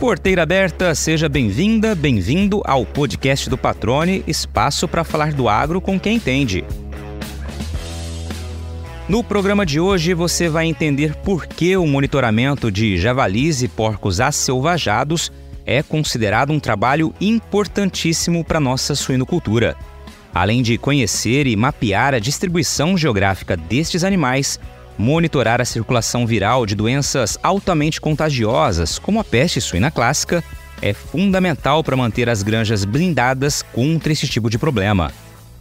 [0.00, 6.00] Porteira aberta, seja bem-vinda, bem-vindo ao podcast do Patrone, espaço para falar do agro com
[6.00, 6.64] quem entende.
[9.06, 14.20] No programa de hoje você vai entender por que o monitoramento de javalis e porcos
[14.20, 15.30] acelvajados
[15.66, 19.76] é considerado um trabalho importantíssimo para nossa suinocultura.
[20.34, 24.60] Além de conhecer e mapear a distribuição geográfica destes animais,
[24.96, 30.44] monitorar a circulação viral de doenças altamente contagiosas, como a peste suína clássica,
[30.82, 35.12] é fundamental para manter as granjas blindadas contra esse tipo de problema.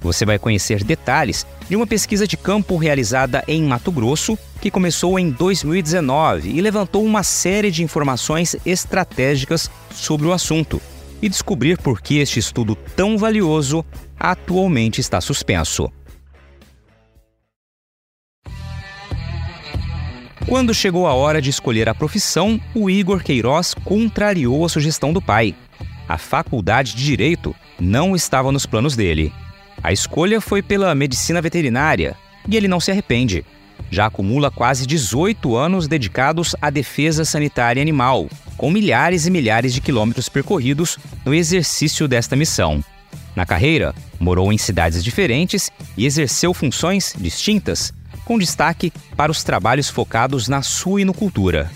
[0.01, 5.19] Você vai conhecer detalhes de uma pesquisa de campo realizada em Mato Grosso, que começou
[5.19, 10.81] em 2019 e levantou uma série de informações estratégicas sobre o assunto,
[11.21, 13.85] e descobrir por que este estudo tão valioso
[14.19, 15.91] atualmente está suspenso.
[20.47, 25.21] Quando chegou a hora de escolher a profissão, o Igor Queiroz contrariou a sugestão do
[25.21, 25.55] pai.
[26.07, 29.31] A faculdade de Direito não estava nos planos dele.
[29.83, 33.45] A escolha foi pela medicina veterinária e ele não se arrepende.
[33.91, 38.27] Já acumula quase 18 anos dedicados à defesa sanitária animal,
[38.57, 42.83] com milhares e milhares de quilômetros percorridos no exercício desta missão.
[43.35, 47.93] Na carreira, morou em cidades diferentes e exerceu funções distintas
[48.25, 51.71] com destaque para os trabalhos focados na suinocultura.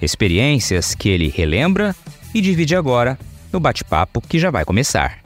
[0.00, 1.96] Experiências que ele relembra
[2.32, 3.18] e divide agora
[3.52, 5.25] no bate-papo que já vai começar.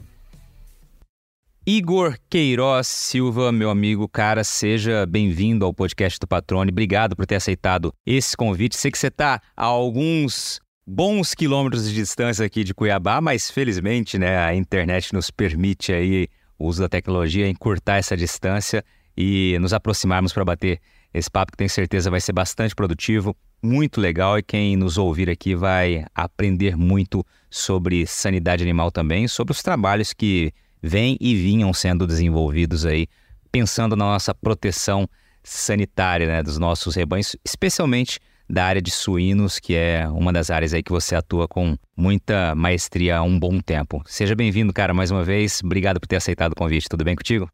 [1.65, 6.71] Igor Queiroz Silva, meu amigo, cara, seja bem-vindo ao podcast do Patrone.
[6.71, 8.75] Obrigado por ter aceitado esse convite.
[8.75, 14.17] Sei que você está a alguns bons quilômetros de distância aqui de Cuiabá, mas felizmente,
[14.17, 18.83] né, a internet nos permite aí o uso da tecnologia encurtar essa distância
[19.15, 20.81] e nos aproximarmos para bater
[21.13, 25.29] esse papo que tenho certeza vai ser bastante produtivo, muito legal e quem nos ouvir
[25.29, 31.73] aqui vai aprender muito sobre sanidade animal também, sobre os trabalhos que vêm e vinham
[31.73, 33.07] sendo desenvolvidos aí,
[33.51, 35.07] pensando na nossa proteção
[35.43, 38.19] sanitária né, dos nossos rebanhos, especialmente
[38.49, 42.53] da área de suínos, que é uma das áreas aí que você atua com muita
[42.53, 44.01] maestria há um bom tempo.
[44.05, 45.61] Seja bem-vindo, cara, mais uma vez.
[45.63, 46.89] Obrigado por ter aceitado o convite.
[46.89, 47.47] Tudo bem contigo?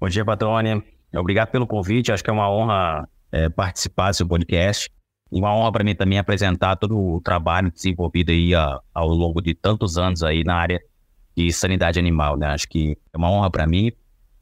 [0.00, 0.82] Bom dia, Patrônia.
[1.14, 2.10] Obrigado pelo convite.
[2.10, 4.90] Acho que é uma honra é, participar seu podcast.
[5.30, 9.54] Uma honra para mim também apresentar todo o trabalho desenvolvido aí a, ao longo de
[9.54, 10.80] tantos anos aí na área
[11.40, 12.48] de sanidade animal, né?
[12.48, 13.90] Acho que é uma honra para mim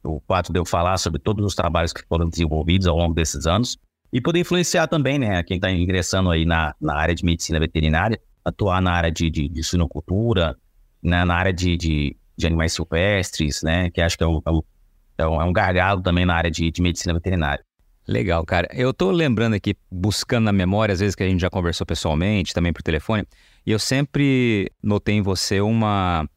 [0.03, 3.45] o fato de eu falar sobre todos os trabalhos que foram desenvolvidos ao longo desses
[3.45, 3.77] anos
[4.11, 8.19] e poder influenciar também, né, quem está ingressando aí na, na área de medicina veterinária,
[8.43, 10.57] atuar na área de, de, de suinocultura,
[11.03, 14.51] né, na área de, de, de, animais silvestres, né, que acho que é um, é
[15.13, 17.63] então, é um gargalo também na área de, de medicina veterinária.
[18.07, 18.67] Legal, cara.
[18.73, 22.53] Eu tô lembrando aqui, buscando na memória, às vezes que a gente já conversou pessoalmente,
[22.53, 23.23] também por telefone,
[23.65, 26.27] e eu sempre notei em você uma,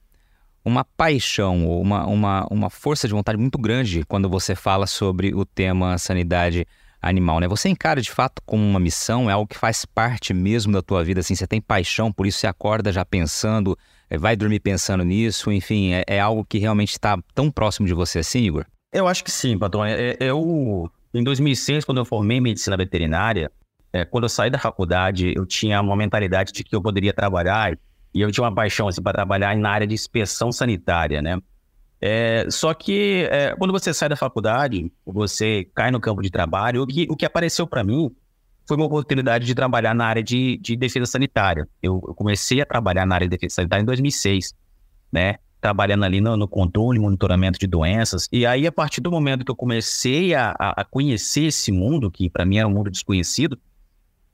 [0.64, 5.44] uma paixão, uma, uma, uma força de vontade muito grande quando você fala sobre o
[5.44, 6.66] tema sanidade
[7.00, 7.48] animal, né?
[7.48, 11.02] Você encara de fato como uma missão, é algo que faz parte mesmo da tua
[11.02, 13.76] vida, assim, você tem paixão, por isso você acorda já pensando,
[14.08, 17.92] eh, vai dormir pensando nisso, enfim, é, é algo que realmente está tão próximo de
[17.92, 18.64] você assim, Igor?
[18.92, 19.84] Eu acho que sim, patrão.
[19.84, 23.50] É, é, eu, em 2006, quando eu formei medicina veterinária,
[23.92, 27.76] é, quando eu saí da faculdade, eu tinha uma mentalidade de que eu poderia trabalhar
[28.14, 31.40] e eu tinha uma paixão assim, para trabalhar na área de inspeção sanitária, né?
[32.00, 36.82] É, só que é, quando você sai da faculdade, você cai no campo de trabalho,
[36.82, 38.10] o que, o que apareceu para mim
[38.66, 41.68] foi uma oportunidade de trabalhar na área de, de defesa sanitária.
[41.80, 44.52] Eu, eu, comecei a trabalhar na área de defesa sanitária em 2006,
[45.12, 45.36] né?
[45.62, 48.28] trabalhando ali no, no controle, monitoramento de doenças.
[48.32, 52.28] E aí, a partir do momento que eu comecei a, a conhecer esse mundo, que
[52.28, 53.56] para mim era um mundo desconhecido,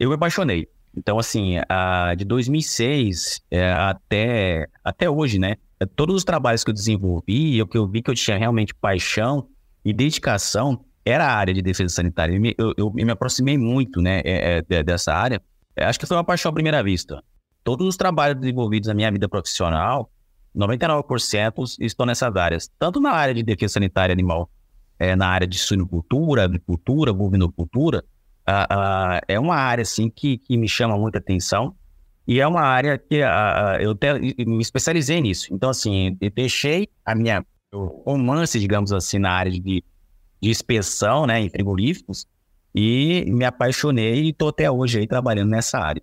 [0.01, 0.67] eu me apaixonei.
[0.99, 5.57] Então, assim, a, de 2006 é, até, até hoje, né?
[5.95, 9.47] Todos os trabalhos que eu desenvolvi, o que eu vi que eu tinha realmente paixão
[9.85, 12.35] e dedicação, era a área de defesa sanitária.
[12.35, 15.41] Eu me, eu, eu me aproximei muito, né, é, é, dessa área.
[15.77, 17.23] É, acho que foi uma paixão à primeira vista.
[17.63, 20.11] Todos os trabalhos desenvolvidos na minha vida profissional,
[20.57, 24.51] 99% estão nessas áreas, tanto na área de defesa sanitária animal,
[24.99, 28.05] é, na área de suinocultura, agricultura, bovinocultura,
[28.49, 31.75] uh, uh, é uma área assim que, que me chama muita atenção
[32.27, 33.97] e é uma área que uh, eu
[34.47, 35.49] me especializei nisso.
[35.53, 37.45] Então, assim, eu deixei a minha
[38.05, 39.83] romance, digamos assim, na área de, de
[40.43, 42.27] inspeção né, em frigoríficos
[42.75, 46.03] e me apaixonei e estou até hoje aí trabalhando nessa área.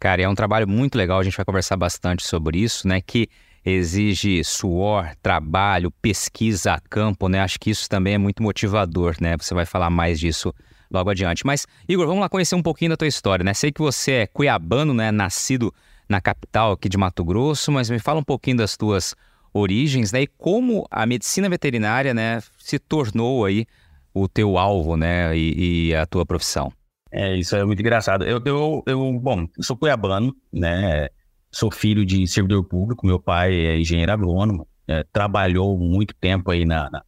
[0.00, 3.00] Cara, é um trabalho muito legal, a gente vai conversar bastante sobre isso, né?
[3.00, 3.28] Que
[3.64, 7.40] exige suor, trabalho, pesquisa a campo, né?
[7.40, 9.36] Acho que isso também é muito motivador, né?
[9.38, 10.54] Você vai falar mais disso
[10.90, 11.46] logo adiante.
[11.46, 13.54] Mas, Igor, vamos lá conhecer um pouquinho da tua história, né?
[13.54, 15.10] Sei que você é cuiabano, né?
[15.10, 15.72] Nascido
[16.08, 19.14] na capital aqui de Mato Grosso, mas me fala um pouquinho das tuas
[19.52, 20.22] origens, né?
[20.22, 23.66] E como a medicina veterinária, né, se tornou aí
[24.12, 25.36] o teu alvo, né?
[25.36, 26.72] E, e a tua profissão.
[27.10, 28.24] É, isso é muito engraçado.
[28.24, 31.08] Eu, eu, eu bom, sou cuiabano, né?
[31.50, 36.64] Sou filho de servidor público, meu pai é engenheiro agrônomo, é, trabalhou muito tempo aí
[36.64, 37.04] na, na,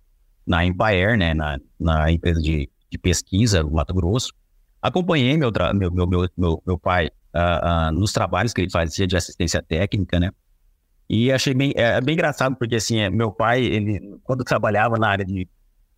[0.46, 1.34] na Empire, né?
[1.34, 4.32] Na, na empresa de, de pesquisa do Mato Grosso.
[4.80, 9.16] Acompanhei meu, meu, meu, meu, meu pai uh, uh, nos trabalhos que ele fazia de
[9.16, 10.30] assistência técnica, né?
[11.08, 15.08] E achei bem, é, bem engraçado, porque assim, é, meu pai, ele, quando trabalhava na
[15.08, 15.48] área de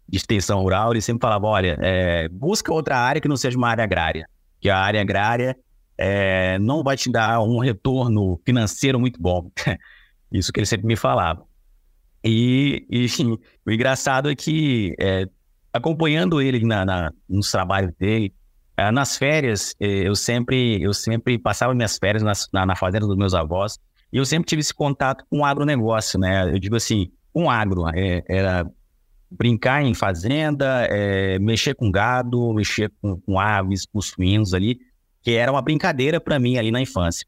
[0.09, 3.69] de extensão rural, ele sempre falava, olha, é, busca outra área que não seja uma
[3.69, 4.27] área agrária,
[4.59, 5.57] que a área agrária
[5.99, 9.51] é, não vai te dar um retorno financeiro muito bom.
[10.33, 11.45] Isso que ele sempre me falava.
[12.25, 13.07] E, e
[13.67, 15.27] o engraçado é que, é,
[15.73, 18.33] acompanhando ele na, na, nos trabalhos dele,
[18.77, 23.07] é, nas férias, é, eu sempre, eu sempre passava minhas férias nas, na, na fazenda
[23.07, 23.79] dos meus avós,
[24.13, 26.49] e eu sempre tive esse contato com o agronegócio, né?
[26.49, 28.67] Eu digo assim, um agro, é, era
[29.31, 34.79] brincar em fazenda, é, mexer com gado, mexer com, com, aves, com suínos ali,
[35.23, 37.27] que era uma brincadeira para mim ali na infância.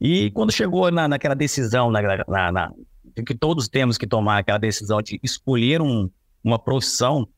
[0.00, 2.72] E quando chegou na, naquela decisão, na, na, na,
[3.26, 6.10] que todos temos que tomar aquela decisão de escolher um,
[6.42, 7.28] uma profissão,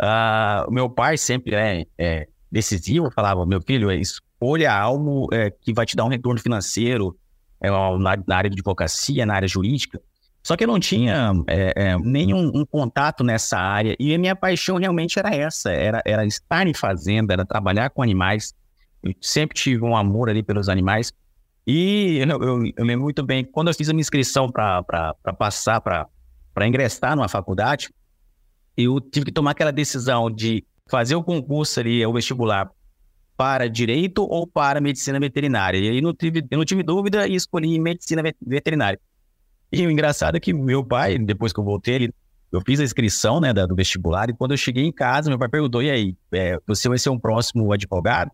[0.00, 5.72] uh, o meu pai sempre é, é, decisivo, falava, meu filho, escolha algo é, que
[5.72, 7.16] vai te dar um retorno financeiro,
[7.60, 10.00] é, na, na área de advocacia, na área jurídica,
[10.42, 14.34] só que eu não tinha é, é, nenhum um contato nessa área e a minha
[14.34, 18.54] paixão realmente era essa, era, era estar em fazenda, era trabalhar com animais.
[19.02, 21.12] Eu sempre tive um amor ali pelos animais.
[21.66, 25.80] E eu, eu, eu lembro muito bem, quando eu fiz a minha inscrição para passar,
[25.80, 27.90] para ingressar numa faculdade,
[28.84, 32.70] eu tive que tomar aquela decisão de fazer o concurso ali, o vestibular,
[33.36, 35.78] para direito ou para medicina veterinária.
[35.78, 39.00] E aí não tive, eu não tive dúvida e escolhi medicina veterinária.
[39.72, 42.14] E o engraçado é que meu pai, depois que eu voltei, ele,
[42.52, 45.38] eu fiz a inscrição né, da, do vestibular, e quando eu cheguei em casa, meu
[45.38, 48.30] pai perguntou: e aí, é, você vai ser um próximo advogado?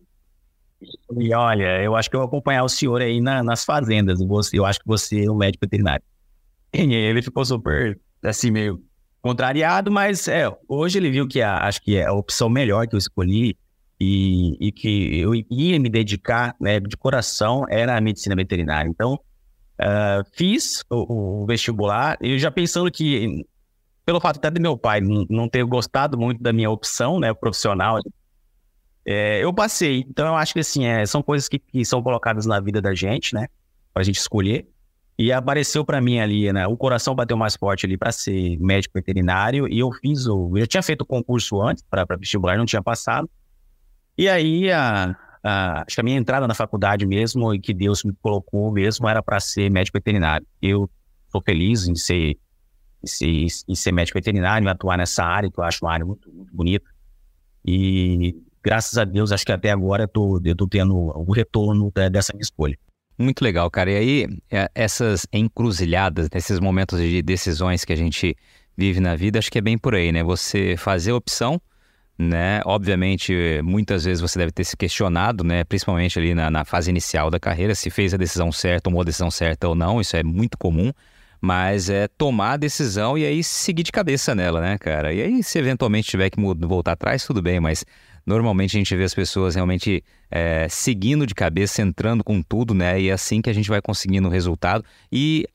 [1.15, 4.19] E olha, eu acho que eu vou acompanhar o senhor aí na, nas fazendas,
[4.51, 6.03] eu acho que você é um médico veterinário.
[6.73, 8.83] E ele ficou super, assim, meio
[9.27, 12.95] contrariado, mas é, hoje ele viu que a, acho que é a opção melhor que
[12.95, 13.57] eu escolhi
[13.99, 18.89] e, e que eu ia me dedicar né, de coração era a medicina veterinária.
[18.89, 19.19] Então,
[19.79, 23.45] Uh, fiz o, o, vestibular e já pensando que,
[24.03, 27.99] pelo fato até de meu pai não, ter gostado muito da minha opção né, profissional,
[29.05, 30.03] é, eu passei.
[30.09, 32.95] Então, eu acho que assim, é, são coisas que, que, são colocadas na vida da
[32.95, 33.47] gente, né?
[33.93, 34.67] Pra gente escolher.
[35.17, 36.67] E apareceu para mim ali, né?
[36.67, 39.67] O coração bateu mais forte ali para ser médico veterinário.
[39.67, 40.51] E eu fiz o.
[40.55, 43.29] Eu já tinha feito o concurso antes para vestibular, não tinha passado.
[44.15, 45.15] E aí a,
[45.47, 49.07] Uh, acho que a minha entrada na faculdade mesmo e que Deus me colocou mesmo
[49.07, 50.45] era para ser médico veterinário.
[50.61, 50.89] Eu
[51.25, 52.37] estou feliz em ser,
[53.01, 56.05] em ser, em ser médico veterinário, e atuar nessa área, que eu acho uma área
[56.05, 56.89] muito, muito bonita.
[57.65, 62.43] E graças a Deus, acho que até agora eu estou tendo o retorno dessa minha
[62.43, 62.77] escolha.
[63.17, 63.91] Muito legal, cara.
[63.91, 68.35] E aí, é, essas encruzilhadas, esses momentos de decisões que a gente
[68.77, 70.23] vive na vida, acho que é bem por aí, né?
[70.23, 71.59] Você fazer opção
[72.17, 72.61] né?
[72.65, 73.33] Obviamente,
[73.63, 75.63] muitas vezes você deve ter se questionado, né?
[75.63, 79.03] Principalmente ali na, na, fase inicial da carreira, se fez a decisão certa, tomou a
[79.03, 80.91] decisão certa ou não, isso é muito comum.
[81.39, 85.13] Mas é tomar a decisão e aí seguir de cabeça nela, né, cara?
[85.13, 87.85] E aí, se eventualmente tiver que voltar atrás, tudo bem, mas
[88.27, 92.99] normalmente a gente vê as pessoas realmente é, seguindo de cabeça, entrando com tudo, né?
[92.99, 95.47] E é assim que a gente vai conseguindo o resultado e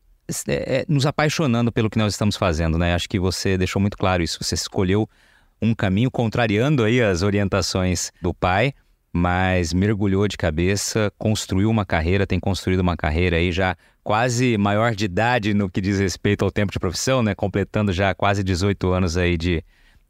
[0.49, 2.95] é, é, nos apaixonando pelo que nós estamos fazendo, né?
[2.95, 4.43] Acho que você deixou muito claro isso.
[4.43, 5.07] Você escolheu
[5.61, 8.73] um caminho contrariando aí as orientações do pai,
[9.13, 14.95] mas mergulhou de cabeça, construiu uma carreira, tem construído uma carreira aí já quase maior
[14.95, 17.35] de idade no que diz respeito ao tempo de profissão, né?
[17.35, 19.63] Completando já quase 18 anos aí de,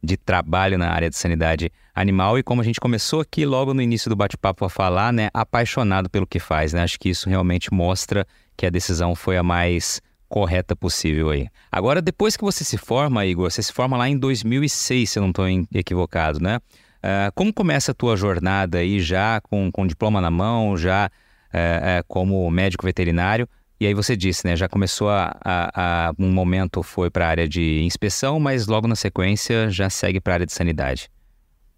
[0.03, 3.81] de trabalho na área de sanidade animal e como a gente começou aqui logo no
[3.81, 6.83] início do bate-papo a falar, né, apaixonado pelo que faz, né?
[6.83, 11.47] Acho que isso realmente mostra que a decisão foi a mais correta possível aí.
[11.71, 15.21] Agora, depois que você se forma, Igor, você se forma lá em 2006, se eu
[15.21, 16.57] não estou equivocado, né?
[17.03, 21.09] Uh, como começa a tua jornada aí já com, com diploma na mão, já
[21.53, 23.47] uh, uh, como médico veterinário?
[23.83, 24.55] E aí você disse, né?
[24.55, 28.87] Já começou a, a, a um momento foi para a área de inspeção, mas logo
[28.87, 31.11] na sequência já segue para a área de sanidade.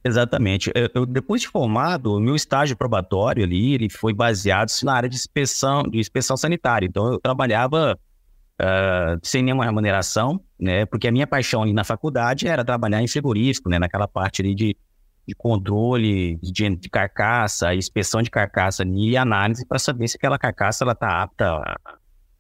[0.04, 0.72] Exatamente.
[0.76, 5.10] Eu, eu, depois de formado, o meu estágio probatório ali, ele foi baseado na área
[5.10, 6.86] de inspeção, de inspeção sanitária.
[6.86, 7.98] Então eu trabalhava
[8.62, 10.86] uh, sem nenhuma remuneração, né?
[10.86, 13.80] Porque a minha paixão ali na faculdade era trabalhar em frigorífico, né?
[13.80, 14.78] Naquela parte ali de,
[15.28, 20.86] de controle de, de carcaça, inspeção de carcaça e análise para saber se aquela carcaça
[20.90, 21.78] está apta a,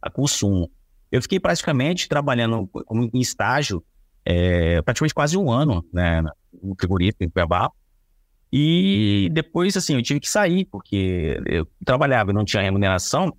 [0.01, 0.69] a, consumo.
[1.11, 3.83] Eu fiquei praticamente trabalhando em estágio
[4.23, 7.69] é, praticamente quase um ano né, no frigorífico em Cuiabá.
[8.51, 13.35] E depois, assim, eu tive que sair, porque eu trabalhava e não tinha remuneração.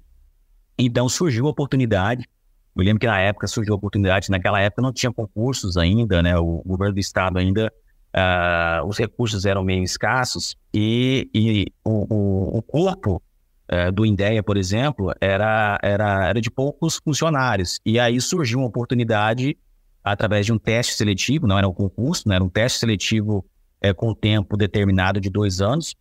[0.78, 2.28] Então surgiu a oportunidade.
[2.76, 6.36] Eu lembro que na época surgiu a oportunidade, naquela época não tinha concursos ainda, né?
[6.36, 7.72] O governo do estado ainda
[8.16, 13.22] uh, os recursos eram meio escassos e, e o, o, o, corpo
[13.70, 17.78] uh, do INDEA, por exemplo, era, era, era de poucos funcionários.
[17.84, 19.56] E aí surgiu uma oportunidade
[20.02, 23.44] através de um teste seletivo, não era um concurso, né, era um teste seletivo
[23.84, 25.94] uh, com tempo determinado de dois anos,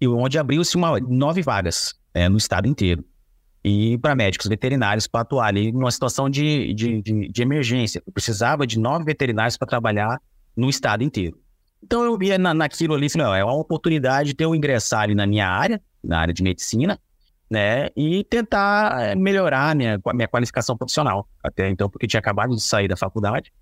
[0.00, 0.76] e onde abriu-se
[1.08, 1.94] nove vagas
[2.30, 3.04] no estado inteiro.
[3.64, 8.02] E para médicos veterinários para atuar ali numa situação de, de, de, de emergência.
[8.06, 10.20] Eu precisava de nove veterinários para trabalhar
[10.56, 11.38] no estado inteiro.
[11.82, 15.26] Então eu via na, naquilo ali, falei, é uma oportunidade de eu ingressar ali na
[15.26, 16.98] minha área, na área de medicina,
[17.48, 21.28] né, e tentar eh, melhorar minha, minha qualificação profissional.
[21.42, 23.52] Até então, porque tinha acabado de sair da faculdade.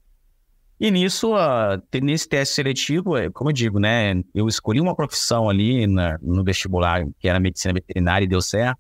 [0.81, 5.49] E nisso, uh, nesse teste seletivo, é, como eu digo, né, eu escolhi uma profissão
[5.49, 8.79] ali na, no vestibular, que era medicina veterinária, e deu certo.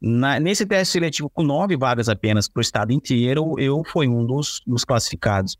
[0.00, 4.24] Na, nesse teste seletivo, com nove vagas apenas para o estado inteiro, eu fui um
[4.24, 5.56] dos, dos classificados,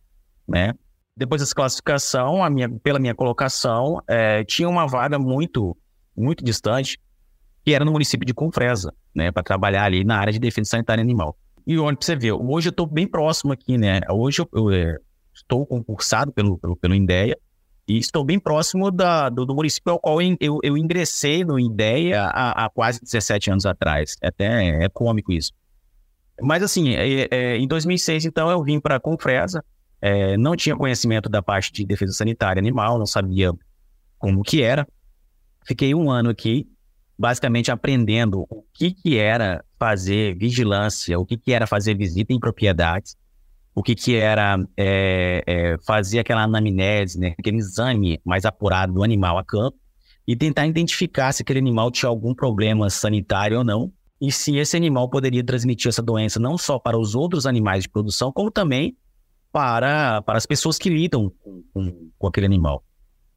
[0.48, 0.74] né?
[1.20, 5.76] Depois dessa classificação, minha, pela minha colocação, é, tinha uma vaga muito,
[6.16, 6.98] muito distante,
[7.62, 11.02] que era no município de Confresa, né, para trabalhar ali na área de defesa sanitária
[11.02, 11.36] animal.
[11.66, 14.00] E onde você vê, hoje eu estou bem próximo aqui, né?
[14.08, 14.96] Hoje eu, eu é,
[15.34, 17.36] estou concursado pelo, pelo, pelo INDEA
[17.86, 22.22] e estou bem próximo da, do, do, município ao qual eu, eu ingressei no INDEA
[22.22, 24.16] há, há, quase 17 anos atrás.
[24.22, 25.52] Até é cômico isso.
[26.40, 29.62] Mas assim, é, é, em 2006, então, eu vim para Confresa,
[30.00, 33.52] é, não tinha conhecimento da parte de defesa sanitária animal, não sabia
[34.18, 34.86] como que era.
[35.64, 36.66] Fiquei um ano aqui,
[37.18, 42.40] basicamente aprendendo o que, que era fazer vigilância, o que, que era fazer visita em
[42.40, 43.16] propriedades,
[43.74, 49.04] o que, que era é, é, fazer aquela anamnese, né, aquele exame mais apurado do
[49.04, 49.78] animal a campo,
[50.26, 54.76] e tentar identificar se aquele animal tinha algum problema sanitário ou não, e se esse
[54.76, 58.96] animal poderia transmitir essa doença não só para os outros animais de produção, como também
[59.52, 61.32] para, para as pessoas que lidam
[61.72, 62.84] com, com, aquele animal.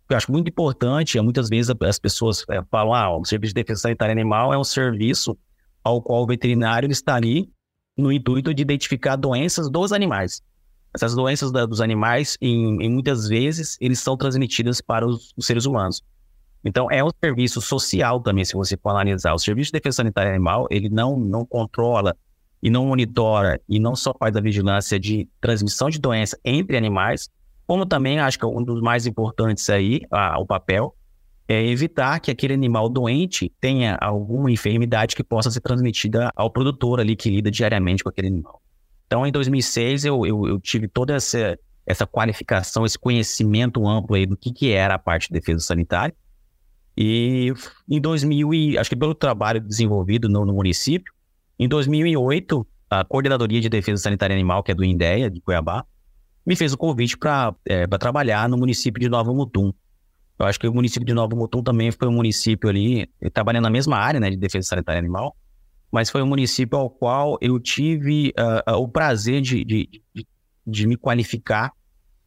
[0.09, 3.81] Eu acho muito importante, muitas vezes as pessoas é, falam, ah, o serviço de defesa
[3.81, 5.37] sanitária animal é um serviço
[5.83, 7.49] ao qual o veterinário está ali
[7.97, 10.41] no intuito de identificar doenças dos animais.
[10.93, 15.45] Essas doenças da, dos animais, em, em, muitas vezes, eles são transmitidas para os, os,
[15.45, 16.03] seres humanos.
[16.63, 19.33] Então, é um serviço social também, se você for analisar.
[19.33, 22.15] O Serviço de Defesa Sanitária Animal, ele não, não controla
[22.63, 27.29] e não monitora e não só faz a vigilância de transmissão de doença entre animais,
[27.67, 30.95] como também acho que é um dos mais importantes aí, a, o papel,
[31.45, 37.01] é evitar que aquele animal doente tenha alguma enfermidade que possa ser transmitida ao produtor
[37.01, 38.61] ali que lida diariamente com aquele animal.
[39.07, 44.25] Então, em 2006, eu, eu, eu tive toda essa, essa qualificação, esse conhecimento amplo aí
[44.25, 46.15] do que, que era a parte de defesa sanitária.
[46.95, 47.53] E
[47.89, 51.13] em 2000, e, acho que pelo trabalho desenvolvido no, no município,
[51.63, 55.85] em 2008, a Coordenadoria de Defesa Sanitária Animal, que é do INDEA, de Cuiabá,
[56.45, 59.71] me fez o convite para é, trabalhar no município de Nova Mutum.
[60.37, 63.69] Eu acho que o município de Nova Mutum também foi um município ali, trabalhando na
[63.69, 65.37] mesma área né, de defesa sanitária animal,
[65.89, 70.27] mas foi um município ao qual eu tive uh, uh, o prazer de, de, de,
[70.67, 71.71] de, me qualificar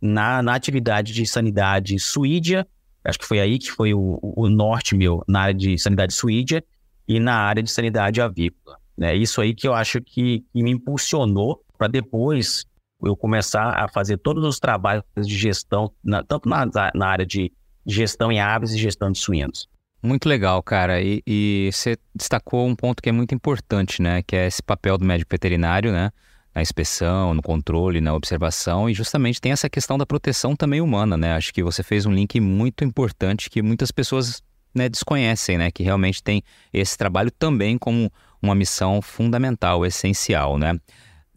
[0.00, 2.66] na, na atividade de sanidade suídia,
[3.04, 6.64] acho que foi aí que foi o, o norte meu, na área de sanidade suídia
[7.06, 8.78] e na área de sanidade avícola.
[9.00, 12.64] É isso aí que eu acho que, que me impulsionou para depois
[13.04, 17.52] eu começar a fazer todos os trabalhos de gestão, na, tanto na, na, área de
[17.86, 19.68] gestão em aves e gestão de suínos.
[20.02, 21.00] Muito legal, cara.
[21.02, 24.22] E, e, você destacou um ponto que é muito importante, né?
[24.22, 26.10] Que é esse papel do médico veterinário, né?
[26.54, 31.16] Na inspeção, no controle, na observação, e justamente tem essa questão da proteção também humana,
[31.16, 31.34] né?
[31.34, 34.42] Acho que você fez um link muito importante que muitas pessoas
[34.74, 35.70] né, desconhecem, né?
[35.70, 38.10] Que realmente tem esse trabalho também como
[38.46, 40.78] uma missão fundamental, essencial, né?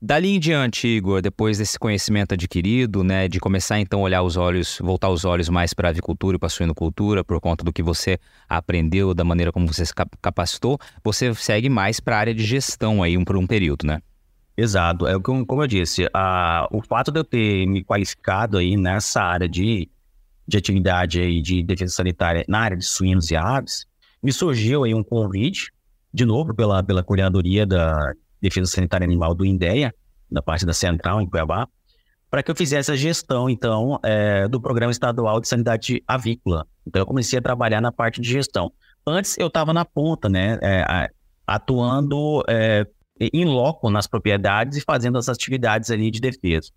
[0.01, 4.37] Dali em diante, Igor, depois desse conhecimento adquirido, né, de começar então a olhar os
[4.37, 7.73] olhos, voltar os olhos mais para a avicultura e para a suinocultura, por conta do
[7.73, 12.33] que você aprendeu, da maneira como você se capacitou, você segue mais para a área
[12.33, 14.01] de gestão aí um, por um período, né?
[14.55, 15.05] Exato.
[15.05, 19.21] É como, como eu disse, a, o fato de eu ter me qualificado aí nessa
[19.21, 19.89] área de,
[20.47, 23.85] de atividade aí de defesa sanitária na área de suínos e aves,
[24.23, 25.73] me surgiu aí um convite
[26.13, 29.93] de novo, pela, pela coordenadoria da Defesa Sanitária Animal do INDEA,
[30.29, 31.67] da parte da Central, em Cuiabá,
[32.29, 37.01] para que eu fizesse a gestão, então, é, do Programa Estadual de Sanidade Avícola, Então
[37.01, 38.71] eu comecei a trabalhar na parte de gestão.
[39.05, 40.59] Antes eu estava na ponta, né?
[40.61, 41.09] É,
[41.47, 42.85] atuando é,
[43.19, 46.69] em loco nas propriedades e fazendo as atividades ali de defesa.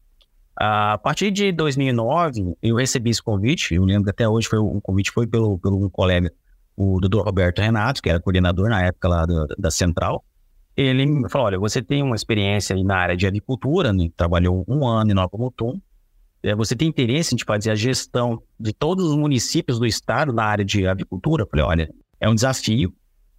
[0.57, 5.11] A partir de 2009, eu recebi esse convite, eu lembro que até hoje foi convite
[5.11, 6.31] foi pelo, pelo um colega,
[6.77, 9.27] o doutor Roberto Renato, que era coordenador na época lá
[9.59, 10.25] da, Central.
[10.77, 14.09] Ele me falou, olha, você tem uma experiência na área de agricultura, né?
[14.17, 15.81] trabalhou um ano em Nova Mutum,
[16.43, 20.45] é, você tem interesse em fazer a gestão de todos os municípios do estado na
[20.45, 21.45] área de agricultura?
[21.45, 22.93] Eu falei, olha, é um desafio,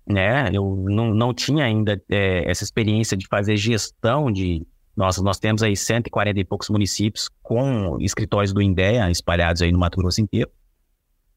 [0.08, 0.50] né?
[0.54, 5.63] Eu não, não tinha ainda é, essa experiência de fazer gestão de nós, nós temos
[5.63, 10.50] aí 140 e poucos municípios com escritórios do INDEA espalhados aí no Mato Grosso inteiro.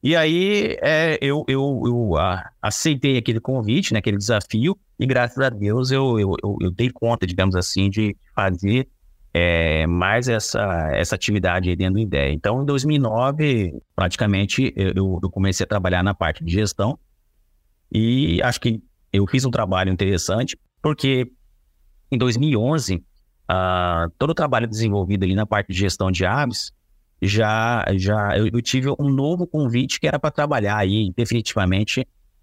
[0.03, 5.39] E aí é, eu, eu, eu a, aceitei aquele convite, né, aquele desafio, e graças
[5.39, 8.87] a Deus eu, eu, eu, eu dei conta, digamos assim, de fazer
[9.33, 12.31] é, mais essa, essa atividade aí dentro do INDEA.
[12.31, 16.97] Então, em 2009, praticamente, eu, eu comecei a trabalhar na parte de gestão,
[17.91, 21.31] e acho que eu fiz um trabalho interessante, porque
[22.11, 23.03] em 2011
[23.49, 26.73] Uh, todo o trabalho desenvolvido ali na parte de gestão de aves,
[27.21, 32.01] já, já eu, eu tive um novo convite que era para trabalhar aí definitivamente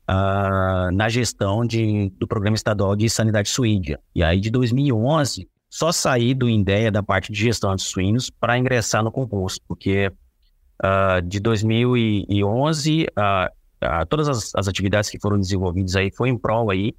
[0.08, 4.00] uh, na gestão de, do Programa Estadual de Sanidade Suídia.
[4.14, 8.58] E aí de 2011, só saí do INDEA da parte de gestão de suínos para
[8.58, 10.10] ingressar no concurso, porque
[10.82, 13.06] uh, de 2011,
[14.08, 16.94] todas as, as atividades que foram desenvolvidas aí foi em prol aí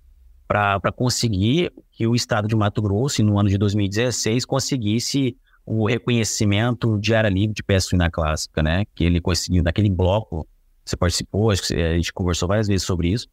[0.48, 6.98] para conseguir que o estado de Mato Grosso, no ano de 2016, conseguisse o reconhecimento
[7.00, 8.86] de área livre de pesca suína clássica, né?
[8.94, 10.48] Que ele conseguiu naquele bloco,
[10.86, 13.28] você participou, acho que a gente conversou várias vezes sobre isso.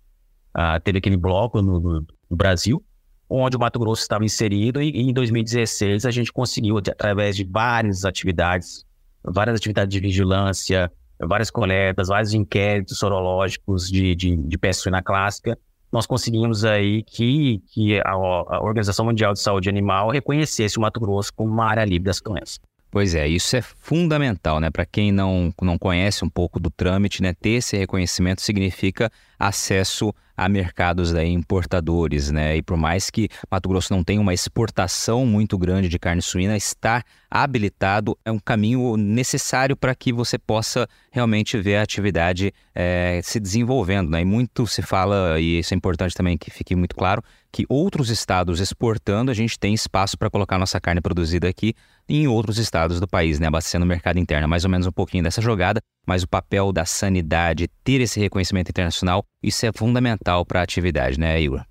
[0.57, 2.83] Uh, teve aquele bloco no, no, Brasil,
[3.29, 7.45] onde o Mato Grosso estava inserido, e, e, em 2016 a gente conseguiu, através de
[7.45, 8.85] várias atividades,
[9.23, 14.59] várias atividades de vigilância, várias coletas, vários inquéritos sorológicos de, de, de
[15.05, 15.59] clássica,
[15.93, 20.99] nós conseguimos aí que, que a, a, Organização Mundial de Saúde Animal reconhecesse o Mato
[20.99, 22.59] Grosso como uma área livre das doenças.
[22.91, 24.71] Pois é, isso é fundamental, né?
[24.71, 27.33] Para quem não, não conhece um pouco do trâmite, né?
[27.33, 30.15] Ter esse reconhecimento significa acesso
[30.45, 32.57] a mercados aí, importadores, né?
[32.57, 36.57] E por mais que Mato Grosso não tenha uma exportação muito grande de carne suína,
[36.57, 43.21] estar habilitado é um caminho necessário para que você possa realmente ver a atividade é,
[43.23, 44.21] se desenvolvendo, né?
[44.21, 48.09] E muito se fala, e isso é importante também que fique muito claro, que outros
[48.09, 51.75] estados exportando, a gente tem espaço para colocar nossa carne produzida aqui
[52.09, 53.47] em outros estados do país, né?
[53.47, 54.49] Abastecendo o mercado interno.
[54.49, 58.71] Mais ou menos um pouquinho dessa jogada, mas o papel da sanidade, ter esse reconhecimento
[58.71, 61.63] internacional, isso é fundamental para a atividade, né, Igor?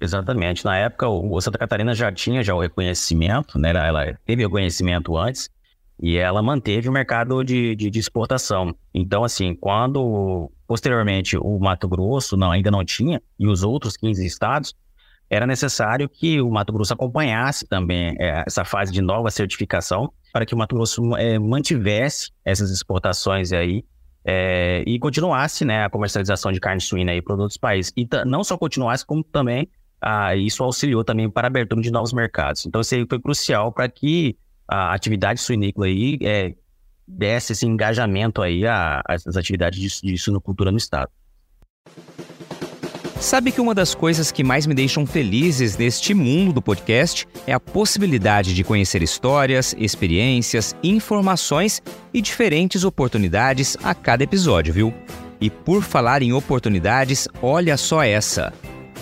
[0.00, 0.64] Exatamente.
[0.64, 3.70] Na época, o Santa Catarina já tinha já o reconhecimento, né?
[3.70, 5.48] Ela teve reconhecimento antes
[6.02, 8.74] e ela manteve o mercado de, de, de exportação.
[8.92, 14.24] Então, assim, quando posteriormente o Mato Grosso não, ainda não tinha e os outros 15
[14.24, 14.74] estados,
[15.30, 20.44] era necessário que o Mato Grosso acompanhasse também é, essa fase de nova certificação para
[20.44, 23.84] que o Mato Grosso é, mantivesse essas exportações aí
[24.24, 27.92] é, e continuasse né, a comercialização de carne suína para outros países.
[27.96, 29.68] E não só continuasse, como também
[30.38, 32.64] isso auxiliou também para a abertura de novos mercados.
[32.64, 36.54] Então, isso aí foi crucial para que a atividade suinícola aí é,
[37.06, 41.10] desse esse engajamento aí às atividades de, de suinocultura no estado.
[43.20, 47.52] Sabe que uma das coisas que mais me deixam felizes neste mundo do podcast é
[47.52, 51.82] a possibilidade de conhecer histórias, experiências, informações
[52.14, 54.94] e diferentes oportunidades a cada episódio, viu?
[55.38, 58.54] E por falar em oportunidades, olha só essa.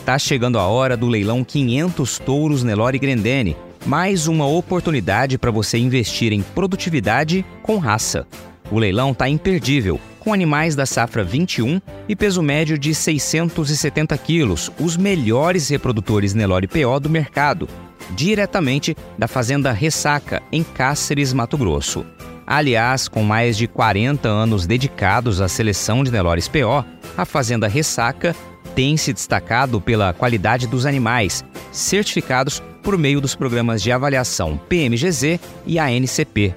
[0.05, 5.79] Tá chegando a hora do leilão 500 touros Nelore Grendene, mais uma oportunidade para você
[5.79, 8.27] investir em produtividade com raça.
[8.71, 14.71] O leilão tá imperdível com animais da safra 21 e peso médio de 670 quilos,
[14.79, 17.69] os melhores reprodutores Nelore PO do mercado,
[18.11, 22.05] diretamente da Fazenda Ressaca, em Cáceres, Mato Grosso.
[22.47, 26.85] Aliás, com mais de 40 anos dedicados à seleção de Nelores PO,
[27.17, 28.35] a Fazenda Ressaca
[28.75, 35.39] tem se destacado pela qualidade dos animais, certificados por meio dos programas de avaliação PMGZ
[35.67, 36.55] e ANCP,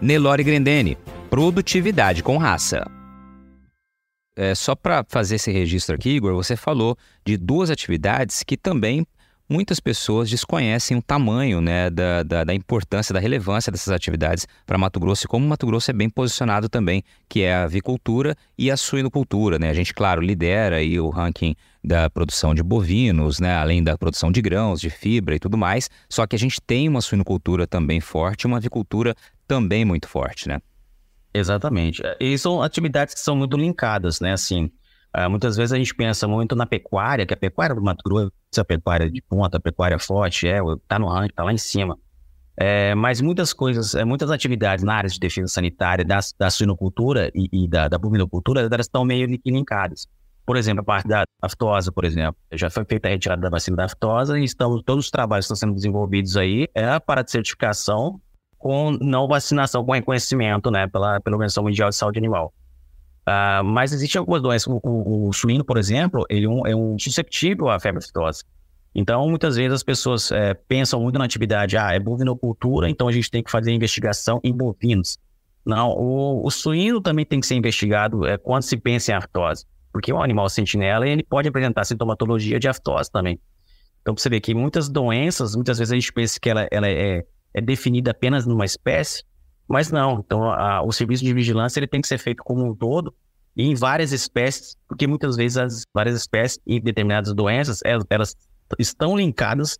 [0.00, 0.98] Nelore Grendene,
[1.30, 2.97] produtividade com raça.
[4.40, 6.96] É, só para fazer esse registro aqui, Igor, você falou
[7.26, 9.04] de duas atividades que também
[9.48, 14.78] muitas pessoas desconhecem o tamanho né, da, da, da importância, da relevância dessas atividades para
[14.78, 18.70] Mato Grosso e como Mato Grosso é bem posicionado também, que é a avicultura e
[18.70, 19.58] a suinocultura.
[19.58, 19.70] Né?
[19.70, 24.30] A gente, claro, lidera aí o ranking da produção de bovinos, né, além da produção
[24.30, 28.00] de grãos, de fibra e tudo mais, só que a gente tem uma suinocultura também
[28.00, 29.16] forte, uma avicultura
[29.48, 30.60] também muito forte, né?
[31.38, 32.02] Exatamente.
[32.20, 34.32] E são atividades que são muito linkadas, né?
[34.32, 34.70] Assim,
[35.16, 38.32] uh, muitas vezes a gente pensa muito na pecuária, que a pecuária do Mato Grosso,
[38.58, 41.96] a pecuária de ponta, a pecuária forte, é, tá no ranking, tá lá em cima.
[42.60, 47.30] É, mas muitas coisas, é, muitas atividades na área de defesa sanitária, da, da suinocultura
[47.32, 50.08] e, e da, da bovinocultura, elas estão meio linkadas.
[50.44, 52.36] Por exemplo, a parte da aftosa, por exemplo.
[52.52, 55.52] Já foi feita a retirada da vacina da aftosa e estamos, todos os trabalhos que
[55.52, 58.20] estão sendo desenvolvidos aí é para certificação
[58.58, 62.52] com não vacinação, com reconhecimento, né, pela, pela Organização Mundial de Saúde Animal.
[63.28, 64.66] Uh, mas existem algumas doenças.
[64.66, 68.42] O, o, o, suíno, por exemplo, ele é um, é um susceptível à febre aftosa.
[68.94, 73.12] Então, muitas vezes as pessoas é, pensam muito na atividade, ah, é bovinocultura, então a
[73.12, 75.18] gente tem que fazer investigação em bovinos.
[75.64, 79.66] Não, o, o suíno também tem que ser investigado é, quando se pensa em aftose,
[79.92, 83.38] porque o animal sentinela ele pode apresentar sintomatologia de aftose também.
[84.00, 87.26] Então, você vê que muitas doenças, muitas vezes a gente pensa que ela, ela é
[87.54, 89.22] é definida apenas numa espécie,
[89.66, 90.22] mas não.
[90.24, 93.14] Então, a, o serviço de vigilância ele tem que ser feito como um todo
[93.56, 98.36] e em várias espécies, porque muitas vezes as várias espécies e determinadas doenças elas, elas
[98.78, 99.78] estão linkadas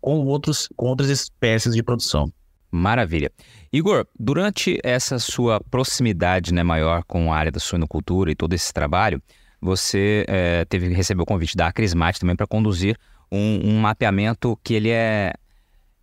[0.00, 2.32] com, outros, com outras espécies de produção.
[2.70, 3.30] Maravilha.
[3.72, 8.72] Igor, durante essa sua proximidade né, maior com a área da suinocultura e todo esse
[8.72, 9.22] trabalho,
[9.60, 12.96] você é, teve recebeu o convite da Acrismate também para conduzir
[13.30, 15.32] um, um, mapeamento que ele é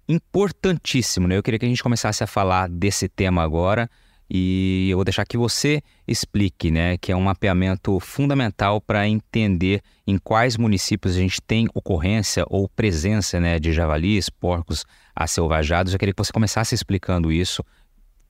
[0.08, 1.38] importantíssimo, né?
[1.38, 3.90] Eu queria que a gente começasse a falar desse tema agora
[4.30, 6.98] e eu vou deixar que você explique, né?
[6.98, 12.68] Que é um mapeamento fundamental para entender em quais municípios a gente tem ocorrência ou
[12.68, 15.94] presença, né, de javalis, porcos acelvajados.
[15.94, 17.64] Eu queria que você começasse explicando isso,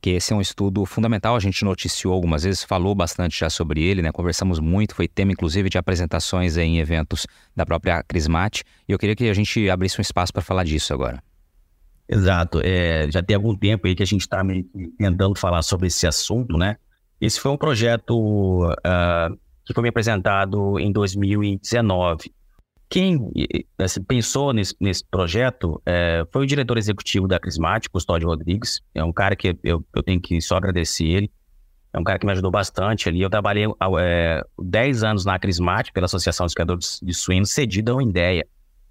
[0.01, 1.35] que esse é um estudo fundamental.
[1.35, 4.11] A gente noticiou algumas vezes, falou bastante já sobre ele, né?
[4.11, 8.63] Conversamos muito, foi tema inclusive de apresentações em eventos da própria Crismate.
[8.87, 11.23] E eu queria que a gente abrisse um espaço para falar disso agora.
[12.07, 12.61] Exato.
[12.63, 14.43] É, já tem algum tempo aí que a gente está
[14.97, 16.77] tentando falar sobre esse assunto, né?
[17.19, 22.31] Esse foi um projeto uh, que foi me apresentado em 2019.
[22.87, 23.31] Quem
[23.79, 28.81] assim, pensou nesse, nesse projeto é, foi o diretor executivo da Crismate, Custódio Rodrigues.
[28.93, 31.31] É um cara que eu, eu tenho que só agradecer ele.
[31.91, 33.21] É um cara que me ajudou bastante ali.
[33.21, 33.65] Eu trabalhei
[33.99, 38.45] é, 10 anos na Crismate, pela Associação dos Criadores de Suínos, cedida ao Ideia,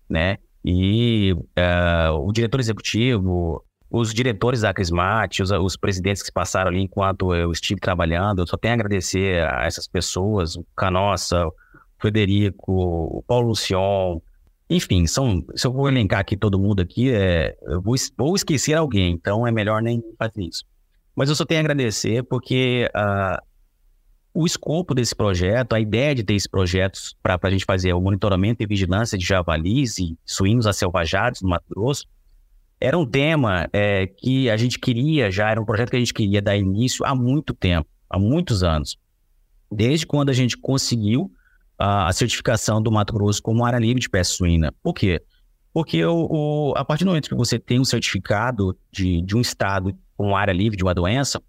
[0.09, 0.39] né?
[0.65, 6.81] E uh, o diretor executivo, os diretores da Crismate, os, os, presidentes que passaram ali
[6.81, 11.55] enquanto eu estive trabalhando, eu só tenho a agradecer a essas pessoas, o Canossa, o
[11.99, 14.21] Frederico, o Paulo Lucion,
[14.69, 18.75] enfim, são, se eu vou elencar aqui todo mundo aqui, é, eu vou, vou esquecer
[18.75, 20.65] alguém, então é melhor nem fazer isso.
[21.15, 23.41] Mas eu só tenho a agradecer porque uh,
[24.35, 28.01] o escopo desse projeto, a ideia de ter esse projeto para a gente fazer o
[28.01, 32.05] monitoramento e vigilância de javalis e suínos acelvajados no Mato Grosso,
[32.81, 36.13] era um tema é, que a gente queria já, era um projeto que a gente
[36.13, 38.99] queria dar início há muito tempo, há muitos anos.
[39.71, 41.31] Desde quando a gente conseguiu
[41.79, 44.75] a, a certificação do Mato Grosso como área livre de peste suína.
[44.83, 45.23] Por quê?
[45.73, 49.41] Porque o, o, a partir do momento que você tem um certificado de, de um
[49.41, 51.41] estado com área livre de uma doença,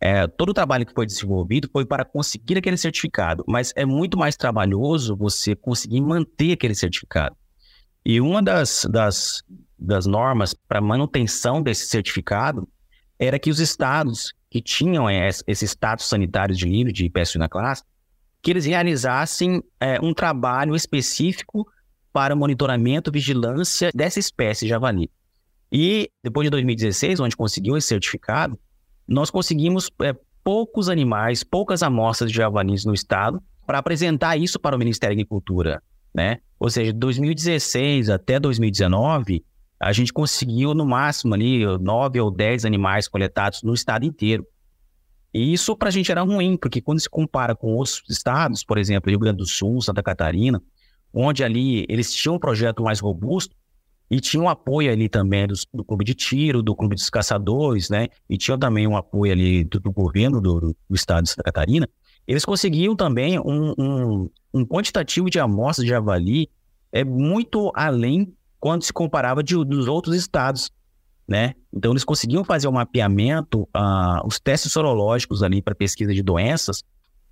[0.00, 4.18] é, todo o trabalho que foi desenvolvido foi para conseguir aquele certificado, mas é muito
[4.18, 7.36] mais trabalhoso você conseguir manter aquele certificado.
[8.04, 9.42] E uma das, das,
[9.78, 12.66] das normas para manutenção desse certificado
[13.18, 17.48] era que os estados que tinham é, esse status sanitário de livre de peste na
[17.48, 17.84] classe,
[18.42, 21.66] que eles realizassem é, um trabalho específico
[22.10, 25.10] para monitoramento, vigilância dessa espécie de javali.
[25.70, 28.58] E depois de 2016, onde conseguiu esse certificado,
[29.10, 34.76] nós conseguimos é, poucos animais, poucas amostras de javalis no estado para apresentar isso para
[34.76, 35.82] o Ministério da Agricultura,
[36.14, 36.38] né?
[36.60, 39.44] Ou seja, de 2016 até 2019,
[39.80, 44.46] a gente conseguiu no máximo ali nove ou dez animais coletados no estado inteiro.
[45.34, 48.78] E isso para a gente era ruim, porque quando se compara com outros estados, por
[48.78, 50.62] exemplo, Rio Grande do Sul, Santa Catarina,
[51.12, 53.56] onde ali eles tinham um projeto mais robusto
[54.10, 57.88] e tinham um apoio ali também do, do, clube de tiro, do clube dos caçadores,
[57.88, 58.08] né?
[58.28, 61.88] E tinham também um apoio ali do, do governo do, do, estado de Santa Catarina.
[62.26, 66.50] Eles conseguiam também um, um, um quantitativo de amostras de javali
[66.90, 70.72] é muito além quando se comparava de, dos outros estados,
[71.26, 71.54] né?
[71.72, 76.20] Então eles conseguiam fazer o um mapeamento, uh, os testes sorológicos ali para pesquisa de
[76.20, 76.82] doenças,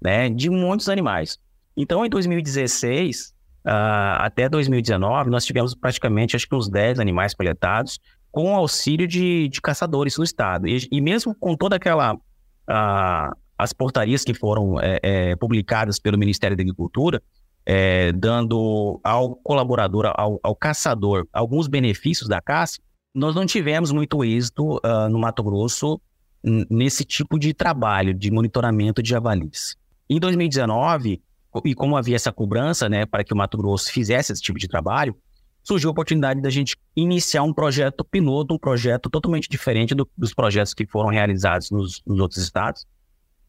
[0.00, 0.30] né?
[0.30, 1.38] De muitos animais.
[1.76, 3.34] Então em 2016
[3.68, 7.98] Uh, até 2019, nós tivemos praticamente, acho que uns 10 animais coletados
[8.30, 10.66] com auxílio de, de caçadores no estado.
[10.66, 12.14] E, e mesmo com toda aquela...
[12.14, 17.20] Uh, as portarias que foram é, é, publicadas pelo Ministério da Agricultura,
[17.66, 22.78] é, dando ao colaborador, ao, ao, caçador, alguns benefícios da caça,
[23.12, 26.00] nós não tivemos muito êxito uh, no Mato Grosso
[26.70, 29.76] nesse tipo de trabalho de monitoramento de javalis.
[30.08, 31.20] Em 2019,
[31.64, 34.68] e como havia essa cobrança, né, para que o Mato Grosso fizesse esse tipo de
[34.68, 35.16] trabalho,
[35.62, 40.32] surgiu a oportunidade da gente iniciar um projeto piloto, um projeto totalmente diferente do, dos
[40.32, 42.86] projetos que foram realizados nos, nos, outros estados,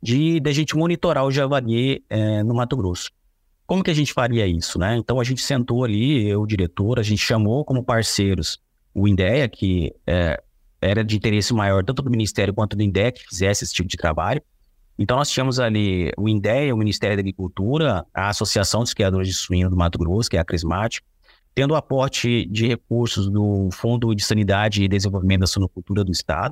[0.01, 3.09] de, de a gente monitorar o javali é, no Mato Grosso.
[3.65, 4.97] Como que a gente faria isso, né?
[4.97, 8.59] Então a gente sentou ali, eu, o diretor, a gente chamou como parceiros
[8.93, 10.41] o INDEA, que é,
[10.81, 13.95] era de interesse maior tanto do Ministério quanto do INDEA que fizesse esse tipo de
[13.95, 14.41] trabalho,
[15.01, 19.33] então, nós tínhamos ali o INDEA, o Ministério da Agricultura, a Associação dos Criadores de
[19.33, 21.01] Suíno do Mato Grosso, que é a Crismate,
[21.55, 26.51] tendo o aporte de recursos do Fundo de Sanidade e Desenvolvimento da Suinocultura do Estado.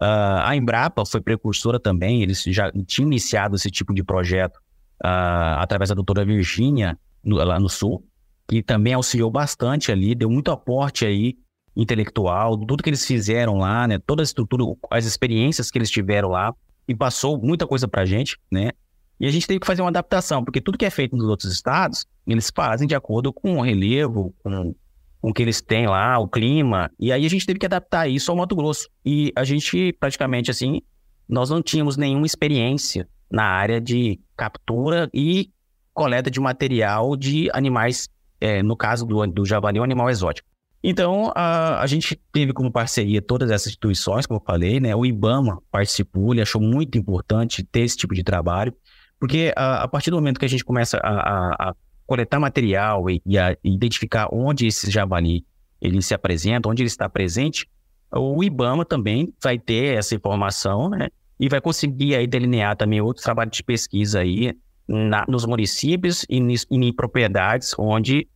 [0.00, 4.58] Uh, a Embrapa foi precursora também, eles já tinham iniciado esse tipo de projeto
[5.04, 8.06] uh, através da doutora Virgínia, lá no Sul,
[8.46, 11.36] que também auxiliou bastante ali, deu muito aporte aí
[11.74, 16.28] intelectual, tudo que eles fizeram lá, né, toda a estrutura, as experiências que eles tiveram
[16.28, 16.54] lá,
[16.88, 18.70] e passou muita coisa para a gente, né?
[19.18, 21.50] E a gente teve que fazer uma adaptação, porque tudo que é feito nos outros
[21.50, 24.74] estados, eles fazem de acordo com o relevo, com,
[25.20, 26.90] com o que eles têm lá, o clima.
[27.00, 28.88] E aí a gente teve que adaptar isso ao Mato Grosso.
[29.04, 30.82] E a gente, praticamente assim,
[31.26, 35.50] nós não tínhamos nenhuma experiência na área de captura e
[35.94, 40.46] coleta de material de animais, é, no caso do, do javali, um animal exótico.
[40.88, 44.94] Então, a, a gente teve como parceria todas essas instituições, como eu falei, né?
[44.94, 48.72] O IBAMA participou, ele achou muito importante ter esse tipo de trabalho,
[49.18, 51.74] porque a, a partir do momento que a gente começa a, a,
[52.06, 55.44] coletar material e, e a identificar onde esse javali
[55.82, 57.68] ele se apresenta, onde ele está presente,
[58.14, 61.08] o IBAMA também vai ter essa informação, né?
[61.40, 66.38] E vai conseguir aí delinear também outros trabalhos de pesquisa aí na, nos municípios e,
[66.38, 68.28] e em propriedades onde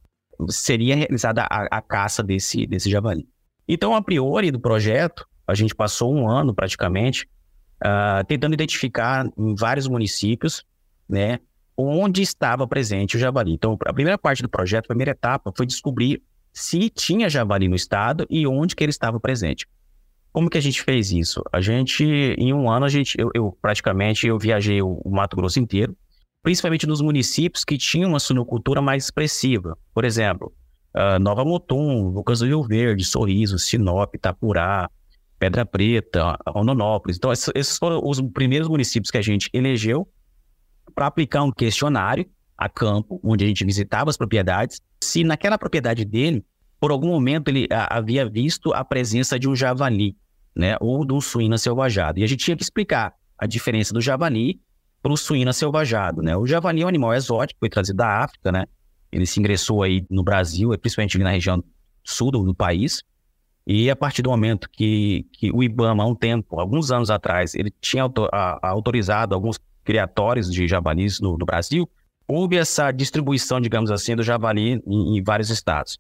[0.49, 3.29] seria realizada a, a caça desse, desse javali.
[3.69, 7.29] Então, a priori do projeto, a gente passou um ano praticamente
[7.85, 10.65] uh, tentando identificar em vários municípios,
[11.09, 11.39] né,
[11.77, 13.53] onde estava presente o javali.
[13.53, 16.23] Então, a primeira parte do projeto, a primeira etapa, foi descobrir
[16.53, 19.67] se tinha javali no estado e onde que ele estava presente.
[20.33, 21.43] Como que a gente fez isso?
[21.53, 25.37] A gente, em um ano, a gente, eu, eu praticamente eu viajei o, o Mato
[25.37, 25.97] Grosso inteiro,
[26.43, 29.77] principalmente nos municípios que tinham uma suinocultura mais expressiva.
[29.93, 30.53] Por exemplo,
[30.95, 34.91] uh, Nova Mutum, Lucas do Rio Verde, Sorriso, Sinop, Itapurá,
[35.39, 37.17] Pedra Preta, Rondonópolis.
[37.17, 40.09] Então, esses foram os primeiros municípios que a gente elegeu
[40.95, 42.27] para aplicar um questionário
[42.57, 44.81] a campo, onde a gente visitava as propriedades.
[45.03, 46.45] Se naquela propriedade dele,
[46.79, 50.15] por algum momento, ele havia visto a presença de um javali,
[50.55, 52.19] né, ou de um suíno selvajado.
[52.19, 54.61] E a gente tinha que explicar a diferença do javali
[55.03, 56.37] para o suíno selvajado, né?
[56.37, 58.67] O javali é um animal exótico, foi trazido da África, né?
[59.11, 61.63] Ele se ingressou aí no Brasil, principalmente ali na região
[62.05, 63.03] sul do, do país.
[63.67, 67.55] E a partir do momento que, que o IBAMA, há um tempo, alguns anos atrás,
[67.55, 71.89] ele tinha autor, a autorizado alguns criatórios de javalis no, no, Brasil,
[72.27, 75.99] houve essa distribuição, digamos assim, do javali em, em vários estados.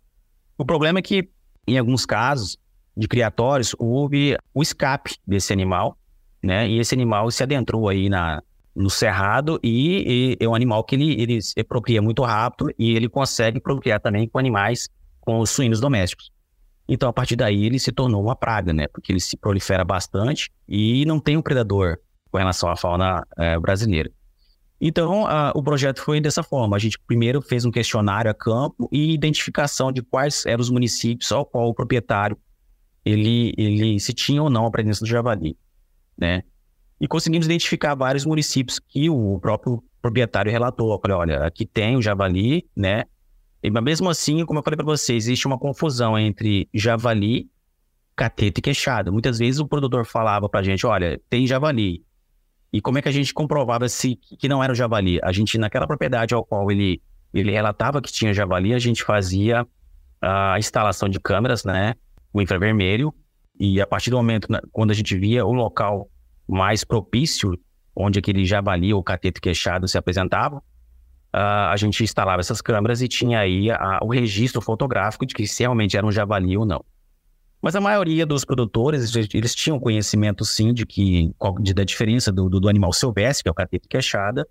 [0.56, 1.28] O problema é que,
[1.66, 2.58] em alguns casos
[2.96, 5.96] de criatórios, houve o escape desse animal,
[6.42, 6.68] né?
[6.68, 8.42] E esse animal se adentrou aí na,
[8.74, 11.54] no cerrado e, e, é um animal que ele, ele se
[12.00, 14.88] muito rápido e ele consegue procriar também com animais,
[15.20, 16.30] com os suínos domésticos.
[16.88, 18.88] Então, a partir daí, ele se tornou uma praga, né?
[18.88, 21.98] Porque ele se prolifera bastante e não tem um predador
[22.30, 24.10] com relação à fauna é, brasileira.
[24.80, 26.74] Então, a, o projeto foi dessa forma.
[26.74, 31.30] A gente primeiro fez um questionário a campo e identificação de quais eram os municípios
[31.30, 32.36] ao qual o proprietário
[33.04, 35.56] ele, ele se tinha ou não a presença do javali,
[36.16, 36.42] né?
[37.00, 40.98] E conseguimos identificar vários municípios que o próprio proprietário relatou.
[41.00, 43.04] Falei, olha, aqui tem o javali, né?
[43.62, 47.48] E, mas mesmo assim, como eu falei para você, existe uma confusão entre javali,
[48.14, 49.10] cateta e queixada.
[49.10, 52.04] Muitas vezes o produtor falava para a gente, olha, tem javali.
[52.72, 55.18] E como é que a gente comprovava se que não era o javali?
[55.22, 59.66] A gente, naquela propriedade ao qual ele ele relatava que tinha javali, a gente fazia
[60.20, 61.94] a instalação de câmeras, né,
[62.32, 63.14] o infravermelho,
[63.58, 66.10] e a partir do momento né, quando a gente via o local
[66.50, 67.58] mais propício,
[67.94, 73.08] onde aquele javali ou cateto queixado se apresentava, uh, a gente instalava essas câmeras e
[73.08, 76.84] tinha aí a, o registro fotográfico de que se realmente era um javali ou não.
[77.62, 82.48] Mas a maioria dos produtores, eles tinham conhecimento sim de que de, da diferença do,
[82.48, 84.48] do, do, animal silvestre, que é o cateto queixada,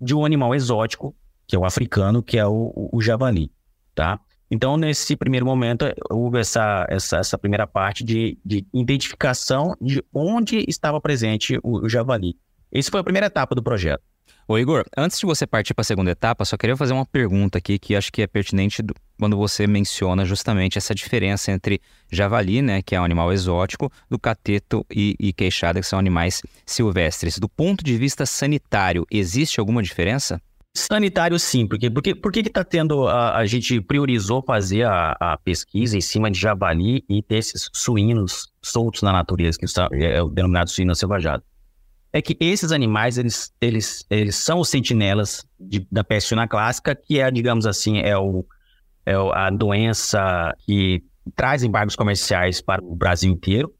[0.00, 1.14] de um animal exótico,
[1.46, 3.50] que é o africano, que é o, o, o javali,
[3.94, 4.18] tá?
[4.50, 10.64] Então, nesse primeiro momento, houve essa, essa, essa primeira parte de, de, identificação de onde
[10.66, 12.36] estava presente o, o javali.
[12.72, 14.02] Essa foi a primeira etapa do projeto.
[14.46, 17.58] Ô Igor, antes de você partir para a segunda etapa, só queria fazer uma pergunta
[17.58, 22.62] aqui que acho que é pertinente do, quando você menciona justamente essa diferença entre javali,
[22.62, 27.38] né, que é um animal exótico, do cateto e, e queixada, que são animais silvestres.
[27.38, 30.40] Do ponto de vista sanitário, existe alguma diferença?
[30.86, 35.38] Sanitário, sim, porque porque por que está tendo a, a, gente priorizou fazer a, a,
[35.38, 40.28] pesquisa em cima de javali e desses suínos soltos na natureza, que é, é o
[40.28, 41.42] denominado suíno selvajado?
[42.12, 46.94] é que esses animais, eles, eles, eles são os sentinelas de, da peste suína clássica,
[46.94, 48.44] que é, digamos assim, é, o,
[49.04, 51.02] é a doença que
[51.36, 53.72] traz embargos comerciais para o Brasil inteiro.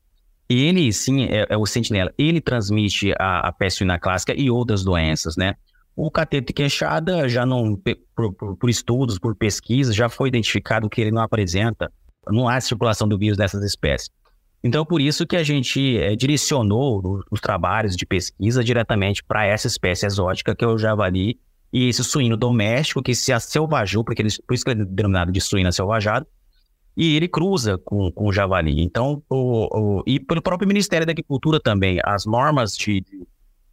[0.48, 2.12] Ele, sim, é, é o sentinela.
[2.18, 5.54] Ele transmite a, a peste suína clássica e outras doenças, né?
[6.00, 7.74] O cateto queixada já não,
[8.14, 11.90] por, por, por, estudos, por pesquisas, já foi identificado que ele não apresenta,
[12.28, 14.08] não há circulação do vírus dessas espécies.
[14.62, 19.66] Então, por isso que a gente é, direcionou os trabalhos de pesquisa diretamente para essa
[19.66, 21.40] espécie exótica, que é o javali,
[21.72, 25.32] e esse suíno doméstico, que se aselvajou, porque ele, por isso que ele é denominado
[25.32, 26.28] de suíno selvajado,
[26.96, 28.80] e ele cruza com, com o javali.
[28.84, 33.04] Então, o, o, e pelo próprio Ministério da Agricultura também, as normas de,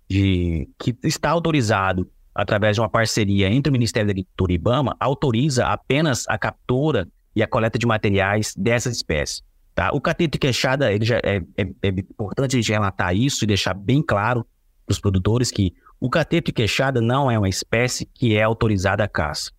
[0.10, 4.96] de que está autorizado através de uma parceria entre o Ministério da Agricultura e IBAMA,
[5.00, 9.42] autoriza apenas a captura e a coleta de materiais dessas espécies.
[9.74, 9.92] Tá?
[9.94, 13.74] O cateto queixada, ele já é, é, é importante a gente relatar isso e deixar
[13.74, 14.46] bem claro
[14.86, 19.08] para os produtores que o cateto queixada não é uma espécie que é autorizada a
[19.08, 19.52] caça.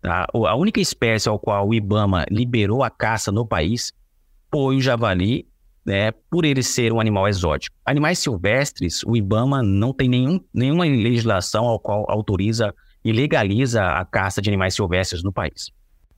[0.00, 0.26] Tá?
[0.32, 3.92] A única espécie ao qual o IBAMA liberou a caça no país
[4.50, 5.46] foi o javali,
[5.84, 7.76] né, por ele ser um animal exótico.
[7.84, 14.04] Animais silvestres, o IBAMA não tem nenhum, nenhuma legislação ao qual autoriza e legaliza a
[14.04, 15.70] caça de animais silvestres no país.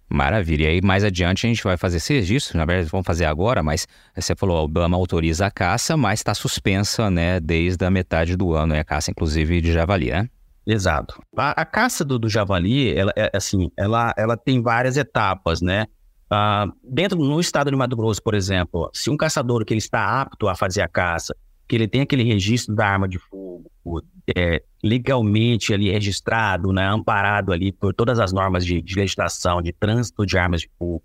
[0.08, 0.64] Maravilha.
[0.64, 2.58] E aí, mais adiante, a gente vai fazer esse registro.
[2.58, 6.34] Na verdade, vamos fazer agora, mas você falou, o Obama autoriza a caça, mas está
[6.34, 10.28] suspensa, né, desde a metade do ano, é a caça, inclusive, de javali, né?
[10.66, 11.20] Exato.
[11.36, 15.86] A, a caça do, do, javali, ela, é, assim, ela, ela tem várias etapas, né?
[16.32, 20.22] Uh, dentro, no estado de Mato Grosso, por exemplo, se um caçador que ele está
[20.22, 21.36] apto a fazer a caça,
[21.68, 23.70] que ele tem aquele registro da arma de fogo,
[24.34, 29.74] é, legalmente ali registrado, né, amparado ali por todas as normas de, de legislação, de
[29.74, 31.02] trânsito de armas de fogo.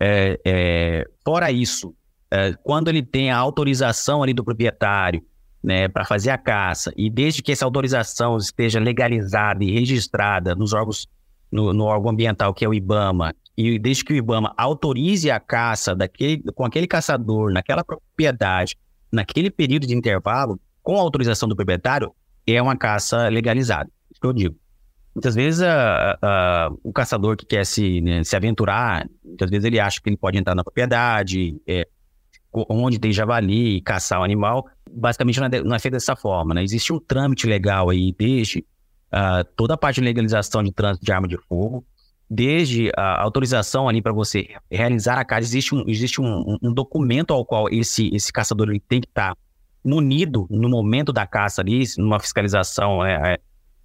[0.00, 1.94] É, é, fora isso,
[2.30, 5.22] é, quando ele tem a autorização ali do proprietário
[5.62, 10.72] né, para fazer a caça, e desde que essa autorização esteja legalizada e registrada nos
[10.72, 11.06] órgãos,
[11.52, 15.40] no, no órgão ambiental, que é o IBAMA, e desde que o IBAMA autorize a
[15.40, 18.76] caça daquele, com aquele caçador naquela propriedade,
[19.10, 22.14] naquele período de intervalo, com a autorização do proprietário,
[22.46, 23.90] é uma caça legalizada.
[24.10, 24.56] Isso que eu digo.
[25.14, 29.80] Muitas vezes uh, uh, o caçador que quer se, né, se aventurar, muitas vezes ele
[29.80, 31.88] acha que ele pode entrar na propriedade, é,
[32.52, 34.68] onde tem javali, caçar o animal.
[34.92, 36.52] Basicamente não é, não é feito dessa forma.
[36.52, 36.62] Né?
[36.62, 38.58] Existe um trâmite legal aí, desde
[39.10, 41.82] uh, toda a parte de legalização de trânsito de arma de fogo,
[42.28, 47.32] desde a autorização ali para você realizar a caça, existe um, existe um, um, documento
[47.32, 49.40] ao qual esse, esse caçador ele tem que estar tá
[49.84, 53.38] munido no momento da caça ali, numa fiscalização, é, é,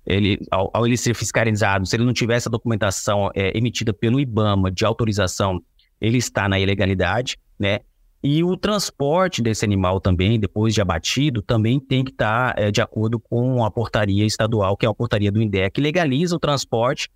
[0.06, 4.20] ele, ao, ao, ele ser fiscalizado, se ele não tiver essa documentação é, emitida pelo
[4.20, 5.62] IBAMA de autorização,
[6.00, 7.80] ele está na ilegalidade, né?
[8.24, 12.70] E o transporte desse animal também, depois de abatido, também tem que estar tá, é,
[12.70, 16.40] de acordo com a portaria estadual, que é a portaria do INDEC, que legaliza o
[16.40, 17.10] transporte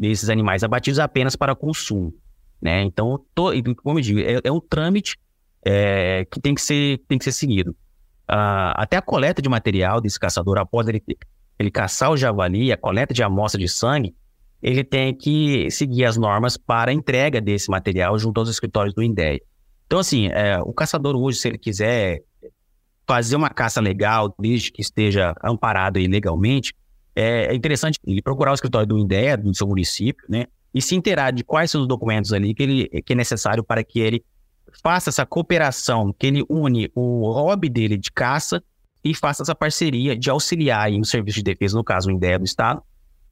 [0.00, 2.14] desses animais abatidos apenas para consumo.
[2.60, 2.82] Né?
[2.82, 5.18] Então, to, como eu digo, é, é um trâmite
[5.62, 7.72] é, que tem que ser, tem que ser seguido.
[8.30, 11.02] Uh, até a coleta de material desse caçador, após ele,
[11.58, 14.14] ele caçar o javali, a coleta de amostra de sangue,
[14.62, 19.02] ele tem que seguir as normas para a entrega desse material junto aos escritórios do
[19.02, 19.40] INDEA.
[19.86, 22.22] Então, assim, é, o caçador hoje, se ele quiser
[23.06, 26.72] fazer uma caça legal, desde que esteja amparado legalmente,
[27.14, 30.46] é, é interessante ele procurar o escritório do INDEA, do seu município, né?
[30.72, 33.82] E se inteirar de quais são os documentos ali que, ele, que é necessário para
[33.82, 34.24] que ele
[34.82, 38.62] faça essa cooperação, que ele une o hobby dele de caça
[39.02, 42.38] e faça essa parceria de auxiliar aí no serviço de defesa, no caso o INDEA
[42.38, 42.82] do Estado,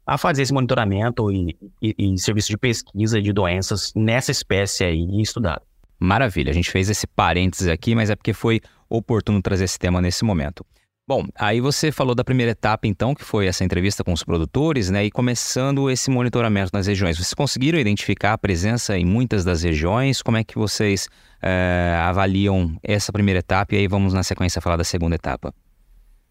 [0.04, 5.20] a fazer esse monitoramento e, e, e serviço de pesquisa de doenças nessa espécie aí
[5.20, 5.62] estudada.
[6.00, 10.00] Maravilha, a gente fez esse parênteses aqui, mas é porque foi oportuno trazer esse tema
[10.00, 10.64] nesse momento.
[11.08, 14.90] Bom, aí você falou da primeira etapa, então, que foi essa entrevista com os produtores,
[14.90, 15.06] né?
[15.06, 17.16] E começando esse monitoramento nas regiões.
[17.16, 20.20] Vocês conseguiram identificar a presença em muitas das regiões?
[20.20, 21.08] Como é que vocês
[21.40, 23.74] é, avaliam essa primeira etapa?
[23.74, 25.54] E aí vamos, na sequência, falar da segunda etapa.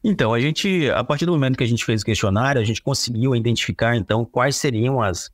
[0.03, 2.79] Então, a gente, a partir do momento que a gente fez o questionário, a gente
[2.79, 5.31] conseguiu identificar, então, quais seriam as,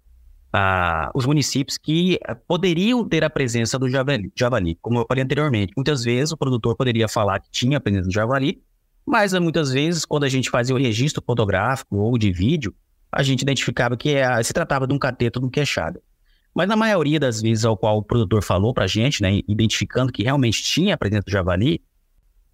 [1.14, 2.18] os municípios que
[2.48, 4.78] poderiam ter a presença do javali, javali.
[4.82, 8.14] Como eu falei anteriormente, muitas vezes o produtor poderia falar que tinha a presença do
[8.14, 8.64] javali,
[9.06, 12.74] mas muitas vezes, quando a gente fazia o registro fotográfico ou de vídeo,
[13.12, 16.02] a gente identificava que se tratava de um cateto de um queixada.
[16.56, 20.12] Mas na maioria das vezes ao qual o produtor falou para a gente, né, identificando
[20.12, 21.82] que realmente tinha presença do javali,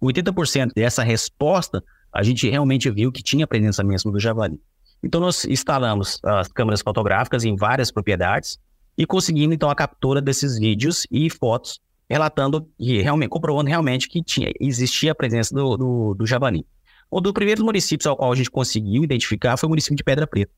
[0.02, 4.60] 80% dessa resposta a gente realmente viu que tinha presença mesmo do javali.
[5.02, 8.58] Então nós instalamos as câmeras fotográficas em várias propriedades
[8.98, 11.80] e conseguimos então a captura desses vídeos e fotos
[12.10, 16.66] relatando e realmente comprovando realmente que tinha existia a presença do, do, do javali.
[17.12, 20.26] Um dos primeiros municípios ao qual a gente conseguiu identificar foi o município de Pedra
[20.26, 20.52] Preta,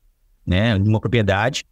[0.47, 1.65] né, uma propriedade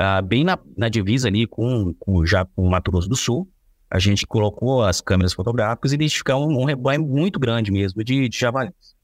[0.00, 3.48] uh, bem na, na, divisa ali com, com, já, com o Mato Grosso do Sul.
[3.90, 8.28] A gente colocou as câmeras fotográficas e identificamos um, um rebanho muito grande mesmo de,
[8.28, 8.96] de javalis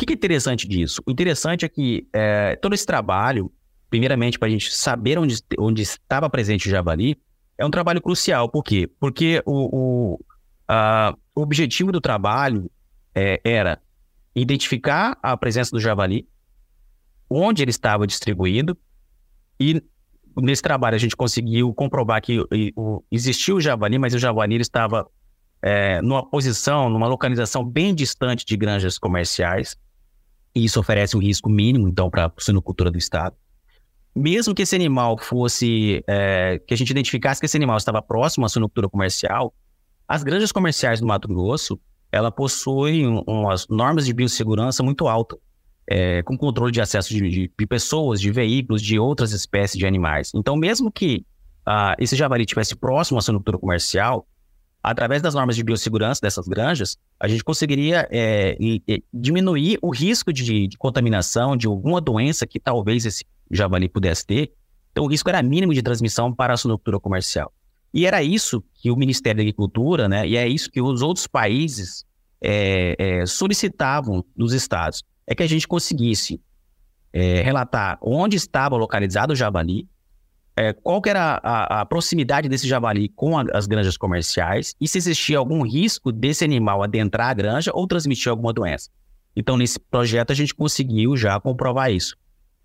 [0.00, 1.02] que, que é interessante disso?
[1.06, 3.52] O interessante é que é, todo esse trabalho,
[3.88, 7.18] primeiramente, para a gente saber onde, onde estava presente o javali,
[7.60, 8.48] é um trabalho crucial.
[8.48, 8.90] Por quê?
[8.98, 10.24] Porque o, o,
[10.66, 12.70] a, o objetivo do trabalho
[13.14, 13.78] é, era
[14.34, 16.26] identificar a presença do javali,
[17.28, 18.76] onde ele estava distribuído,
[19.60, 19.82] e
[20.36, 22.40] nesse trabalho a gente conseguiu comprovar que
[22.74, 25.06] o, existia o javali, mas o javali estava
[25.60, 29.76] é, numa posição, numa localização bem distante de granjas comerciais
[30.54, 33.36] e isso oferece um risco mínimo, então, para a suinocultura do Estado.
[34.14, 38.44] Mesmo que esse animal fosse, é, que a gente identificasse que esse animal estava próximo
[38.44, 39.54] à suinocultura comercial,
[40.08, 41.80] as granjas comerciais do Mato Grosso,
[42.10, 45.38] ela possuem umas normas de biossegurança muito altas,
[45.86, 49.86] é, com controle de acesso de, de, de, pessoas, de veículos, de outras espécies de
[49.86, 50.32] animais.
[50.34, 51.24] Então, mesmo que
[51.64, 54.26] ah, esse javali estivesse próximo à suinocultura comercial,
[54.82, 58.56] através das normas de biossegurança dessas granjas, a gente conseguiria é,
[59.12, 64.52] diminuir o risco de, de, contaminação de alguma doença que talvez esse javali pudesse ter.
[64.92, 67.52] Então, o risco era mínimo de transmissão para a suinocultura comercial.
[67.92, 71.26] E era isso que o Ministério da Agricultura, né, e é isso que os outros
[71.26, 72.04] países
[72.40, 76.40] é, é, solicitavam dos estados, é que a gente conseguisse
[77.12, 79.88] é, relatar onde estava localizado o javali,
[80.56, 84.98] é, qual era a, a, proximidade desse javali com a, as granjas comerciais e se
[84.98, 88.90] existia algum risco desse animal adentrar a granja ou transmitir alguma doença.
[89.34, 92.16] Então, nesse projeto, a gente conseguiu já comprovar isso.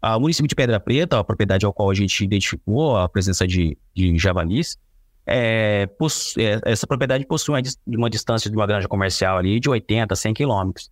[0.02, 3.78] O município de Pedra Preta, a propriedade ao qual a gente identificou a presença de,
[3.94, 4.78] de javalis,
[5.26, 5.90] é,
[6.38, 10.16] é, essa propriedade possui uma, uma, distância de uma granja comercial ali de 80 a
[10.16, 10.92] 100 quilômetros.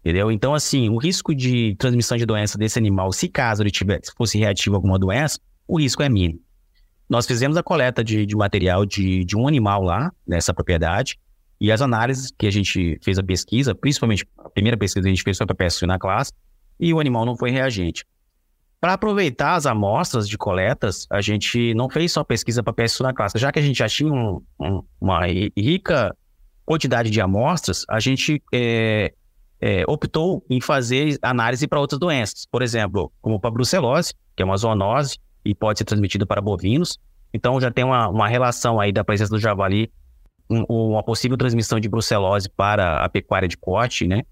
[0.00, 0.30] Entendeu?
[0.30, 4.38] Então, assim, o risco de transmissão de doença desse animal, se caso ele tivesse, fosse
[4.38, 6.40] reativo a alguma doença, o risco é mínimo.
[7.08, 11.18] Nós fizemos a coleta de, de material de, de um animal lá, nessa propriedade,
[11.60, 15.14] e as análises que a gente fez a pesquisa, principalmente a primeira pesquisa que a
[15.14, 16.32] gente fez foi para peste na classe,
[16.80, 18.04] e o animal não foi reagente.
[18.82, 23.14] Para aproveitar as amostras de coletas, a gente não fez só pesquisa para peste na
[23.14, 26.12] classe, já que a gente já tinha um, um, uma rica
[26.66, 29.14] quantidade de amostras, a gente é,
[29.60, 32.44] é, optou em fazer análise para outras doenças.
[32.44, 36.98] Por exemplo, como para brucelose, que é uma zoonose, e pode ser transmitido para bovinos.
[37.32, 39.92] Então já tem uma, uma relação aí da presença do javali,
[40.50, 44.24] um, uma possível transmissão de brucelose para a pecuária de corte, né?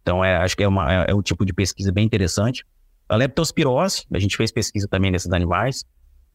[0.00, 2.64] Então é, acho que é, uma, é, é um tipo de pesquisa bem interessante.
[3.08, 5.84] A leptospirose, a gente fez pesquisa também nesses animais,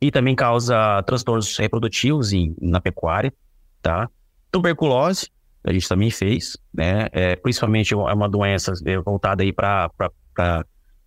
[0.01, 3.33] e também causa transtornos reprodutivos em, na pecuária,
[3.81, 4.09] tá?
[4.51, 5.29] Tuberculose,
[5.63, 7.07] a gente também fez, né?
[7.11, 9.89] É, principalmente é uma doença é, voltada aí para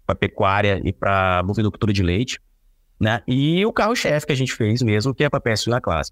[0.08, 2.40] a pecuária e para bovinocultura de leite
[2.98, 3.22] né?
[3.26, 6.10] E o carro-chefe que a gente fez mesmo, que é para peste na classe.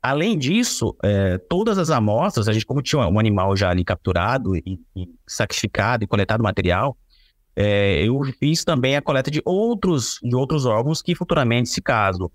[0.00, 4.54] Além disso, é, todas as amostras, a gente, como tinha um animal já ali capturado
[4.54, 6.96] e, e sacrificado e coletado material,
[7.56, 12.30] é, eu fiz também a coleta de outros, de outros órgãos que futuramente, se caso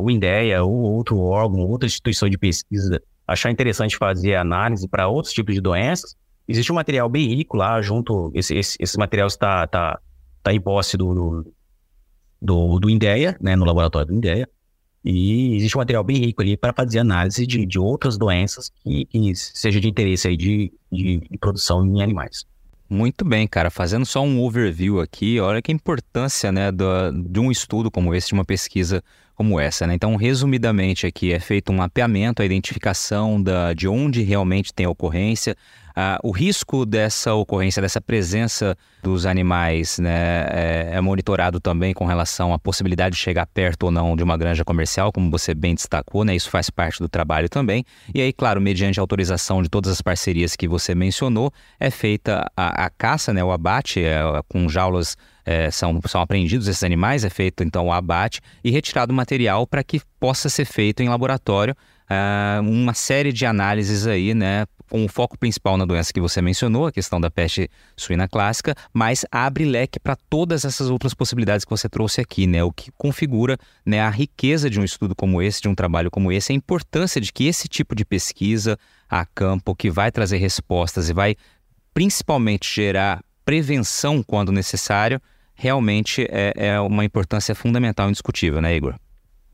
[0.00, 5.34] o INDEA ou outro órgão, outra instituição de pesquisa achar interessante fazer análise para outros
[5.34, 6.16] tipos de doenças,
[6.48, 10.00] existe um material bem rico lá junto, esse, esse, esse material está, tá,
[10.42, 11.52] tá em posse do, do
[12.40, 14.48] do, do INDEA, né, no laboratório do INDEA,
[15.04, 19.04] e existe um material bem rico ali para fazer análise de, de outras doenças que,
[19.06, 22.44] que seja de interesse aí de, de, de, produção em animais.
[22.90, 23.70] Muito bem, cara.
[23.70, 28.28] Fazendo só um overview aqui, olha que importância né, do, de um estudo como esse,
[28.28, 29.02] de uma pesquisa
[29.34, 29.86] como essa.
[29.86, 29.94] Né?
[29.94, 35.54] Então, resumidamente aqui, é feito um mapeamento, a identificação da, de onde realmente tem ocorrência,
[36.00, 42.06] ah, o risco dessa ocorrência, dessa presença dos animais, né, é, é, monitorado também com
[42.06, 45.74] relação à possibilidade de chegar perto ou não de uma granja comercial, como você bem
[45.74, 46.36] destacou, né?
[46.36, 47.84] Isso faz parte do trabalho também.
[48.14, 52.84] E aí, claro, mediante autorização de todas as parcerias que você mencionou, é feita a,
[52.84, 57.30] a caça, né, o abate é, com jaulas é, são, são apreendidos esses animais, é
[57.30, 61.74] feito então o abate e retirado o material para que possa ser feito em laboratório
[62.08, 66.86] uh, uma série de análises aí, né, o foco principal na doença que você mencionou,
[66.86, 71.70] a questão da peste suína clássica, mas abre leque para todas essas outras possibilidades que
[71.70, 75.60] você trouxe aqui, né, o que configura né, a riqueza de um estudo como esse,
[75.60, 78.78] de um trabalho como esse, a importância de que esse tipo de pesquisa
[79.08, 81.36] a campo, que vai trazer respostas e vai
[81.94, 85.20] principalmente gerar prevenção quando necessário,
[85.54, 88.94] realmente é, é uma importância fundamental e indiscutível, né, Igor?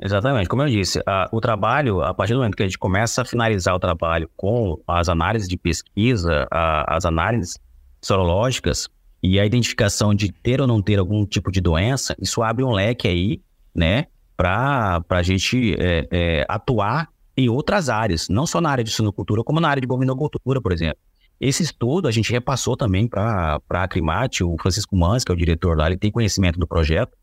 [0.01, 3.23] Exatamente, como eu disse, a, o trabalho, a partir do momento que a gente começa
[3.23, 7.59] a finalizar o trabalho com as análises de pesquisa, a, as análises
[8.03, 8.89] sorológicas
[9.23, 12.73] e a identificação de ter ou não ter algum tipo de doença, isso abre um
[12.73, 13.41] leque aí,
[13.75, 18.91] né, para a gente é, é, atuar em outras áreas, não só na área de
[18.91, 20.99] sinocultura, como na área de bovinocultura, por exemplo.
[21.41, 25.39] Esse estudo a gente repassou também para a Acrimate, o Francisco Mans, que é o
[25.39, 27.17] diretor lá, ele tem conhecimento do projeto,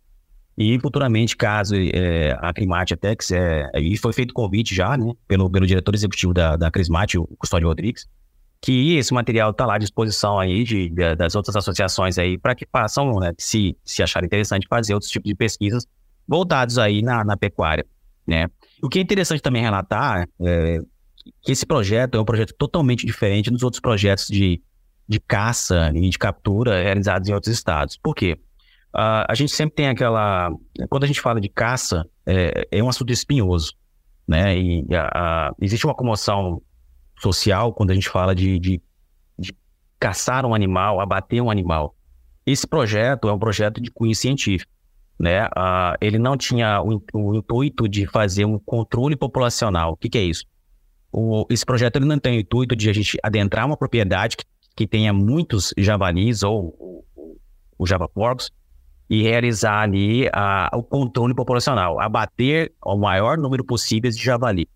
[0.58, 5.50] e futuramente, caso é, a Crimate até quiser, e foi feito convite já, né, pelo,
[5.50, 8.08] pelo diretor executivo da, da Crismate, o Custódio Rodrigues,
[8.60, 12.54] que esse material está lá à disposição aí de, de, das outras associações aí para
[12.54, 15.88] que façam, né, se, se acharem interessante, fazer outros tipos de pesquisas
[16.28, 17.86] voltados aí na, na pecuária,
[18.28, 18.48] né.
[18.84, 20.80] O que é interessante também relatar é
[21.42, 24.62] que esse projeto é um projeto totalmente diferente dos outros projetos de,
[25.08, 27.98] de caça e de captura realizados em outros estados.
[27.98, 28.40] Por quê?
[28.94, 30.52] Uh, a gente sempre tem aquela.
[30.90, 33.74] Quando a gente fala de caça, é, é um assunto espinhoso,
[34.28, 34.58] né?
[34.58, 34.86] E
[35.62, 36.62] existe uma comoção
[37.18, 38.82] social quando a gente fala de, de,
[39.40, 39.56] de,
[39.98, 41.96] caçar um animal, abater um animal.
[42.46, 44.70] Esse projeto é um projeto de cunho científico,
[45.18, 45.46] né?
[45.46, 49.94] Uh, ele não tinha o, o, intuito de fazer um controle populacional.
[49.94, 50.44] O que, que é isso?
[51.14, 54.44] O, esse projeto ele não tem o intuito de a gente adentrar uma propriedade que,
[54.76, 57.06] que tenha muitos javalis ou
[57.78, 58.52] o java porcos
[59.12, 64.70] e realizar ali a, o controle populacional, abater o maior número possível de javali.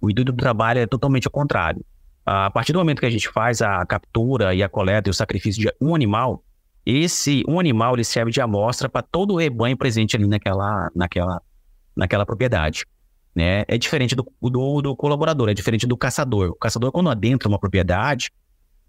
[0.00, 1.84] O intuito do trabalho é totalmente ao contrário.
[2.24, 5.14] A partir do momento que a gente faz a captura e a coleta e o
[5.14, 6.42] sacrifício de um animal,
[6.86, 11.42] esse um animal ele serve de amostra para todo o rebanho presente ali naquela, naquela,
[11.94, 12.86] naquela propriedade.
[13.36, 13.64] Né?
[13.68, 16.52] É diferente do, do, do colaborador, é diferente do caçador.
[16.52, 18.30] O caçador, quando adentra uma propriedade,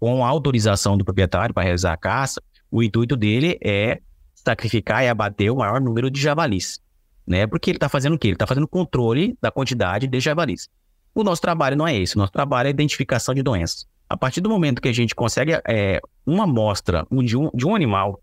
[0.00, 2.40] com a autorização do proprietário para realizar a caça,
[2.70, 4.00] o intuito dele é
[4.46, 6.80] sacrificar e abater o maior número de javalis.
[7.26, 7.46] Né?
[7.46, 8.28] Porque ele está fazendo o quê?
[8.28, 10.68] Ele está fazendo controle da quantidade de javalis.
[11.12, 12.14] O nosso trabalho não é esse.
[12.14, 13.86] O nosso trabalho é identificação de doenças.
[14.08, 17.74] A partir do momento que a gente consegue é, uma amostra de, um, de um
[17.74, 18.20] animal,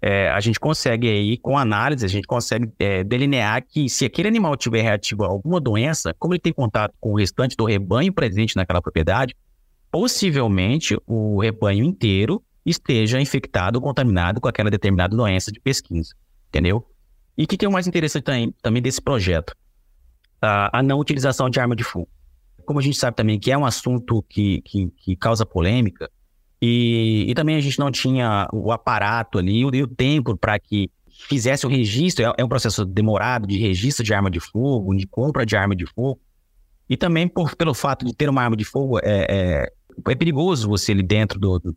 [0.00, 4.28] é, a gente consegue aí, com análise, a gente consegue é, delinear que se aquele
[4.28, 8.10] animal tiver reativo a alguma doença, como ele tem contato com o restante do rebanho
[8.10, 9.36] presente naquela propriedade,
[9.90, 16.14] possivelmente o rebanho inteiro esteja infectado ou contaminado com aquela determinada doença de pesquisa,
[16.48, 16.86] entendeu?
[17.36, 19.54] E o que, que, é o mais interessante também, também desse projeto?
[20.42, 22.08] A, a, não utilização de arma de fogo.
[22.66, 26.10] Como a gente sabe também que é um assunto que, que, que causa polêmica,
[26.62, 30.90] e, e, também a gente não tinha o aparato ali e o tempo para que
[31.26, 35.06] fizesse o registro, é, é, um processo demorado de registro de arma de fogo, de
[35.06, 36.20] compra de arma de fogo,
[36.88, 39.72] e também por, pelo fato de ter uma arma de fogo, é, é,
[40.08, 41.76] é perigoso você ali dentro do, do,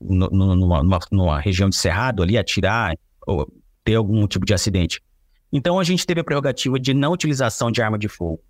[0.00, 3.50] numa, numa, numa região de cerrado ali, atirar ou
[3.84, 5.00] ter algum tipo de acidente.
[5.52, 8.40] Então a gente teve a prerrogativa de não utilização de arma de fogo.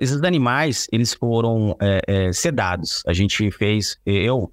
[0.00, 3.02] Esses animais, eles foram é, é, sedados.
[3.06, 4.50] A gente fez, eu,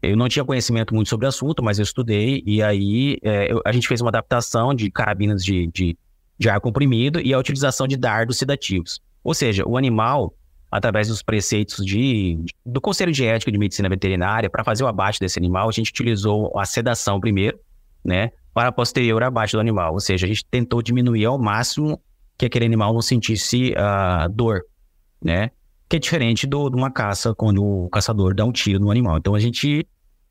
[0.00, 3.60] eu não tinha conhecimento muito sobre o assunto, mas eu estudei e aí é, eu,
[3.64, 5.98] a gente fez uma adaptação de carabinas de, de,
[6.38, 9.00] de ar comprimido e a utilização de dardos sedativos.
[9.22, 10.34] Ou seja, o animal
[10.70, 15.18] através dos preceitos de, do Conselho de Ética de Medicina Veterinária, para fazer o abate
[15.18, 17.58] desse animal, a gente utilizou a sedação primeiro,
[18.04, 19.94] né, para posterior abate do animal.
[19.94, 22.00] Ou seja, a gente tentou diminuir ao máximo
[22.38, 24.62] que aquele animal não sentisse uh, dor,
[25.22, 25.50] né,
[25.88, 29.18] que é diferente do, de uma caça, quando o caçador dá um tiro no animal.
[29.18, 29.86] Então, a gente,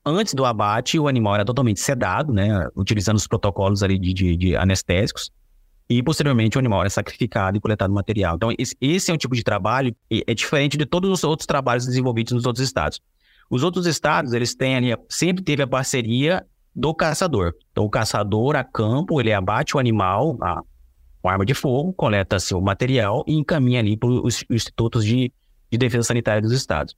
[0.06, 4.38] antes do abate, o animal era totalmente sedado, né, utilizando os protocolos ali de, de,
[4.38, 5.30] de anestésicos,
[5.90, 8.36] e posteriormente o animal é sacrificado e coletado material.
[8.36, 12.32] Então, esse, é um tipo de trabalho é diferente de todos os outros trabalhos desenvolvidos
[12.34, 13.02] nos outros estados.
[13.50, 17.56] Os outros estados, eles têm ali, sempre teve a parceria do caçador.
[17.72, 20.62] Então, o caçador a campo, ele abate o animal a,
[21.22, 25.34] com arma de fogo, coleta seu material e encaminha ali para os institutos de,
[25.72, 26.96] de defesa sanitária dos estados.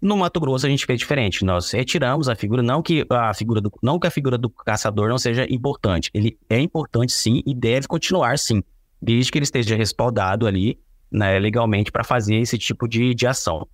[0.00, 1.44] No Mato Grosso a gente fez diferente.
[1.44, 5.08] Nós retiramos a figura, não que a figura do, não que a figura do caçador
[5.08, 6.10] não seja importante.
[6.14, 8.62] Ele é importante sim e deve continuar sim,
[9.02, 10.78] desde que ele esteja respaldado ali
[11.10, 13.66] né, legalmente para fazer esse tipo de, de ação.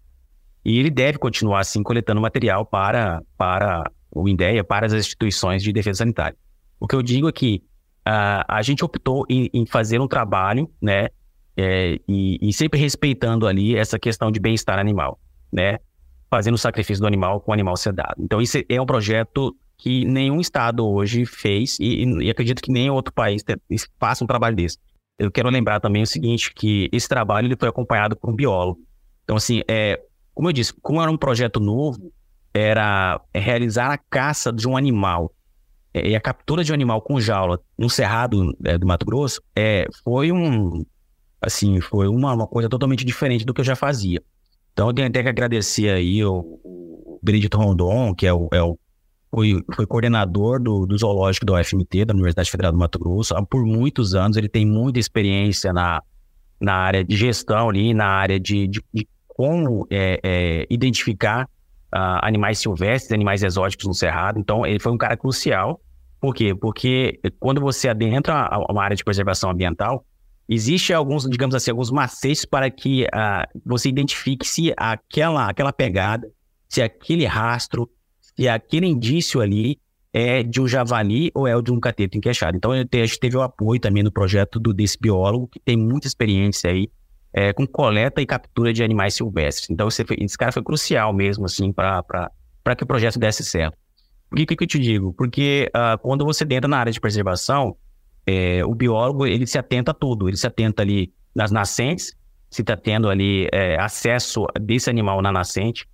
[0.64, 5.72] E ele deve continuar assim coletando material para, para o INDEA, para as instituições de
[5.72, 6.36] defesa sanitária.
[6.80, 7.62] O que eu digo é que
[8.06, 11.08] uh, a gente optou em, em, fazer um trabalho, né,
[11.56, 15.20] é, e, e sempre respeitando ali essa questão de bem-estar animal,
[15.52, 15.78] né?
[16.35, 18.16] Fazendo o sacrifício do animal com o animal sedado.
[18.18, 22.91] Então, isso é um projeto que nenhum estado hoje fez e, e acredito que nem
[22.91, 23.45] outro país
[24.01, 24.76] faça um trabalho desse.
[25.16, 28.80] Eu quero lembrar também o seguinte, que esse trabalho ele foi acompanhado por um biólogo.
[29.22, 30.01] Então, assim, é,
[30.35, 32.12] como eu disse, como era um projeto novo,
[32.53, 35.32] era realizar a caça de um animal
[35.93, 39.41] é, e a captura de um animal com jaula no cerrado é, do Mato Grosso
[39.55, 40.85] é, foi um
[41.41, 44.20] assim foi uma, uma coisa totalmente diferente do que eu já fazia.
[44.74, 48.60] Então eu tenho até que agradecer aí o, o Benedito Rondon, que é o, é
[48.60, 48.76] o
[49.30, 53.64] foi, foi, coordenador do, do, zoológico da UFMT, da Universidade Federal do Mato Grosso, por
[53.64, 54.36] muitos anos.
[54.36, 56.02] Ele tem muita experiência na,
[56.60, 61.44] na área de gestão ali, na área de, de, de como é, é, identificar
[61.94, 64.38] uh, animais silvestres, animais exóticos no Cerrado.
[64.38, 65.80] Então, ele foi um cara crucial.
[66.20, 66.54] Por quê?
[66.54, 70.04] Porque quando você adentra uma área de preservação ambiental,
[70.49, 76.30] Existe alguns, digamos assim, alguns macetes para que uh, você identifique se aquela, aquela pegada,
[76.68, 77.90] se aquele rastro,
[78.20, 79.78] se aquele indício ali
[80.12, 82.57] é de um javali ou é de um cateto enqueixado.
[82.57, 86.07] Então, a gente teve o apoio também no projeto do, desse biólogo, que tem muita
[86.07, 86.88] experiência aí
[87.32, 89.68] é, com coleta e captura de animais silvestres.
[89.70, 92.30] Então, esse, esse cara foi crucial mesmo, assim, para
[92.76, 93.76] que o projeto desse certo.
[94.30, 95.12] Por que, que eu te digo?
[95.12, 97.76] Porque uh, quando você entra na área de preservação,
[98.26, 102.16] é, o biólogo ele se atenta a tudo, ele se atenta ali nas nascentes,
[102.50, 105.86] se está tendo ali é, acesso desse animal na nascente,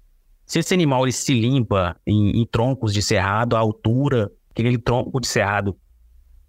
[0.47, 5.21] se esse animal ele se limpa em, em troncos de cerrado, a altura, aquele tronco
[5.21, 5.77] de cerrado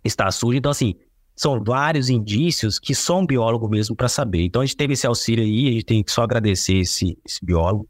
[0.03, 0.57] está sujo.
[0.57, 0.95] Então, assim,
[1.36, 4.43] são vários indícios que só um biólogo mesmo para saber.
[4.43, 7.43] Então, a gente teve esse auxílio aí, a gente tem que só agradecer esse, esse
[7.45, 7.88] biólogo,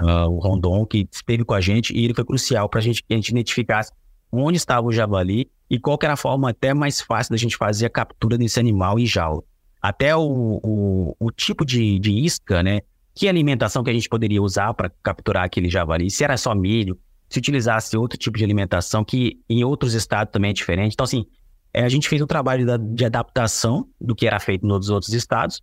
[0.00, 3.02] uh, o Rondon, que esteve com a gente e ele foi crucial para a gente
[3.02, 3.92] que identificasse
[4.42, 7.86] onde estava o javali e qual era a forma até mais fácil da gente fazer
[7.86, 9.42] a captura desse animal em jaula.
[9.80, 12.80] Até o, o, o tipo de, de isca, né?
[13.14, 16.10] Que alimentação que a gente poderia usar para capturar aquele javali?
[16.10, 20.50] Se era só milho, se utilizasse outro tipo de alimentação que em outros estados também
[20.50, 20.94] é diferente.
[20.94, 21.26] Então, assim,
[21.72, 25.60] é, a gente fez um trabalho de, adaptação do que era feito nos outros estados.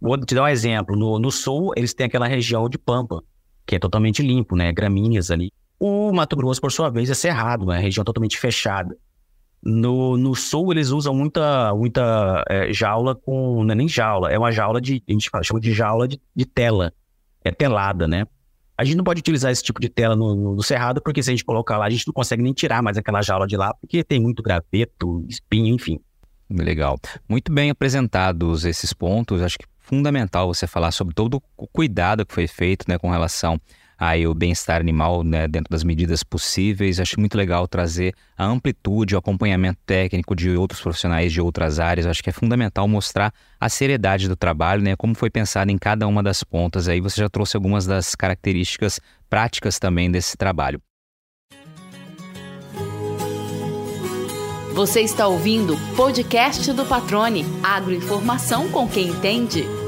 [0.00, 0.96] Vou te dar um exemplo.
[0.96, 3.22] No, no sul, eles têm aquela região de pampa,
[3.66, 4.72] que é totalmente limpo, né?
[4.72, 5.52] Gramíneas ali.
[5.82, 8.94] O Mato Grosso, por sua vez, é cerrado, é uma região totalmente fechada.
[9.62, 13.64] No, no sul, eles usam muita, muita é, jaula com.
[13.64, 15.02] Não é nem jaula, é uma jaula de.
[15.08, 16.92] A gente chama de jaula de, de tela.
[17.42, 18.26] É telada, né?
[18.76, 21.30] A gente não pode utilizar esse tipo de tela no, no, no, cerrado, porque se
[21.30, 23.72] a gente colocar lá, a gente não consegue nem tirar mais aquela jaula de lá,
[23.74, 25.98] porque tem muito graveto, espinho, enfim.
[26.50, 26.98] Legal.
[27.26, 29.40] Muito bem apresentados esses pontos.
[29.40, 33.58] Acho que fundamental você falar sobre todo o cuidado que foi feito né, com relação
[34.00, 36.98] aí o bem-estar animal né, dentro das medidas possíveis.
[36.98, 42.06] Acho muito legal trazer a amplitude, o acompanhamento técnico de outros profissionais de outras áreas.
[42.06, 43.30] Acho que é fundamental mostrar
[43.60, 46.88] a seriedade do trabalho, né, como foi pensado em cada uma das pontas.
[46.88, 48.98] Aí você já trouxe algumas das características
[49.28, 50.80] práticas também desse trabalho.
[54.72, 59.79] Você está ouvindo o podcast do Patrone, agroinformação com quem entende.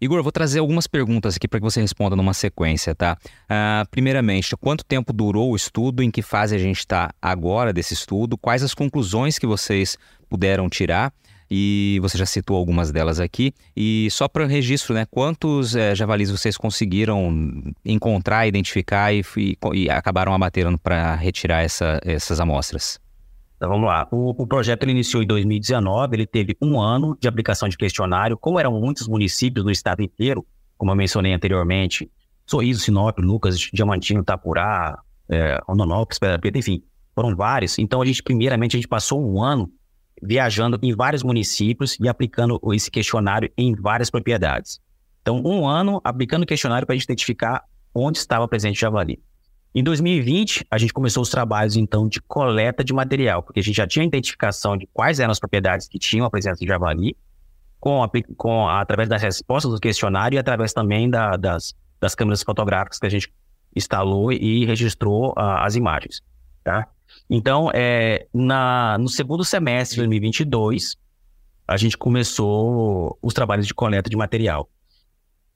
[0.00, 3.18] Igor, vou trazer algumas perguntas aqui para que você responda numa sequência, tá?
[3.44, 6.02] Uh, primeiramente, quanto tempo durou o estudo?
[6.02, 8.38] Em que fase a gente está agora desse estudo?
[8.38, 11.12] Quais as conclusões que vocês puderam tirar?
[11.50, 13.52] E você já citou algumas delas aqui.
[13.76, 15.04] E só para registro, né?
[15.10, 22.00] Quantos é, javalis vocês conseguiram encontrar, identificar e, e, e acabaram abatendo para retirar essa,
[22.04, 22.98] essas amostras?
[23.60, 24.08] Então vamos lá.
[24.10, 28.38] O, o, projeto ele iniciou em 2019, ele teve um ano de aplicação de questionário.
[28.38, 30.46] Como eram muitos municípios no estado inteiro,
[30.78, 32.10] como eu mencionei anteriormente,
[32.46, 34.98] Sorriso, Sinop, Lucas, Diamantino, Tapurá,
[35.28, 36.82] é, Rondonópolis, Pedra Preta, enfim,
[37.14, 37.78] foram vários.
[37.78, 39.70] Então a gente, primeiramente, a gente passou um ano
[40.22, 44.80] viajando em vários municípios e aplicando esse questionário em várias propriedades.
[45.20, 47.62] Então, um ano aplicando o questionário para a gente identificar
[47.94, 49.22] onde estava presente o javali.
[49.72, 53.76] Em 2020, a gente começou os trabalhos, então, de coleta de material, porque a gente
[53.76, 57.16] já tinha identificação de quais eram as propriedades que tinham a presença de javali,
[57.78, 62.42] com, a, com através das respostas do questionário e através também da, das, das câmeras
[62.42, 63.32] fotográficas que a gente
[63.74, 66.20] instalou e registrou uh, as imagens,
[66.64, 66.88] tá?
[67.28, 70.96] Então, é, na, no segundo semestre de 2022,
[71.66, 74.68] a gente começou os trabalhos de coleta de material.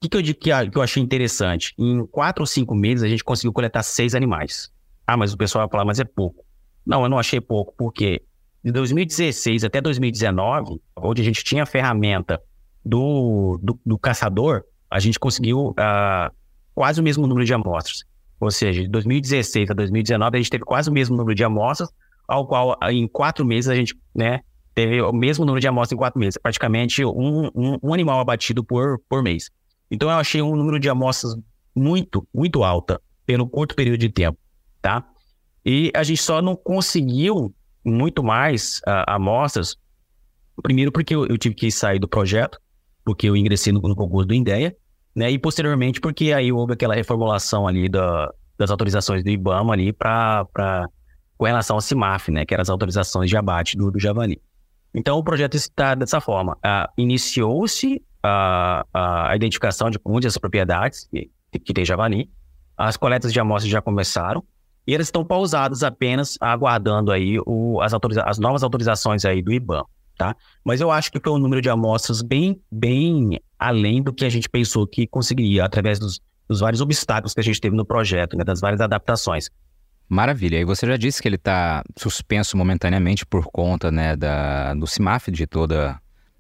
[0.04, 1.72] O que, que, eu, que, que eu achei interessante?
[1.78, 4.70] Em quatro ou cinco meses, a gente conseguiu coletar seis animais.
[5.06, 6.44] Ah, mas o pessoal vai falar, mas é pouco.
[6.84, 8.22] Não, eu não achei pouco, porque
[8.62, 12.38] de 2016 até 2019, onde a gente tinha a ferramenta
[12.84, 16.34] do, do, do caçador, a gente conseguiu uh,
[16.74, 18.04] quase o mesmo número de amostras.
[18.38, 21.88] Ou seja, de 2016 a 2019, a gente teve quase o mesmo número de amostras,
[22.28, 24.40] ao qual em quatro meses a gente né,
[24.74, 28.62] teve o mesmo número de amostras em quatro meses, praticamente um, um, um, animal abatido
[28.62, 29.50] por, por mês.
[29.90, 31.34] Então eu achei um número de amostras
[31.74, 34.38] muito, muito alta pelo curto período de tempo,
[34.80, 35.04] tá?
[35.64, 37.54] E a gente só não conseguiu
[37.84, 39.76] muito mais uh, amostras,
[40.62, 42.60] primeiro porque eu, eu, tive que sair do projeto,
[43.04, 44.76] porque eu ingressei no, no concurso do INDEA,
[45.14, 45.30] né?
[45.30, 50.46] E posteriormente porque aí houve aquela reformulação ali da, das autorizações do IBAMA ali para
[51.36, 52.44] com relação ao CIMAF, né?
[52.44, 54.40] Que eram as autorizações de abate do, do javali.
[54.94, 56.52] Então, o projeto está dessa forma.
[56.54, 58.86] Uh, Iniciou-se a,
[59.28, 62.30] a, identificação de muitas propriedades que, que tem javali.
[62.76, 64.42] As coletas de amostras já começaram.
[64.86, 67.92] E elas estão pausadas apenas aguardando aí o, as,
[68.26, 69.82] as novas autorizações aí do IBAN,
[70.16, 70.36] tá?
[70.62, 74.28] Mas eu acho que foi um número de amostras bem, bem além do que a
[74.28, 78.36] gente pensou que conseguiria, através dos, dos vários obstáculos que a gente teve no projeto,
[78.36, 79.48] né, das várias adaptações.
[80.06, 80.60] Maravilha.
[80.60, 85.30] E você já disse que ele está suspenso momentaneamente por conta né, da, do CIMAF,
[85.30, 85.98] de toda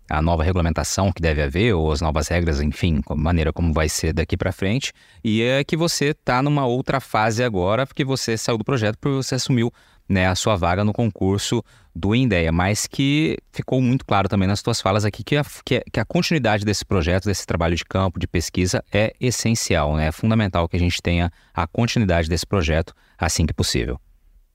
[0.08, 4.12] a nova regulamentação que deve haver, ou as novas regras, enfim, maneira como vai ser
[4.12, 4.92] daqui para frente.
[5.22, 9.16] E é que você está numa outra fase agora, porque você saiu do projeto porque
[9.16, 9.72] você assumiu
[10.08, 11.62] né, a sua vaga no concurso
[11.94, 16.00] do INDEA, mas que ficou muito claro também nas suas falas aqui que a, que
[16.00, 20.08] a continuidade desse projeto, desse trabalho de campo, de pesquisa, é essencial, né?
[20.08, 23.98] é fundamental que a gente tenha a continuidade desse projeto assim que possível.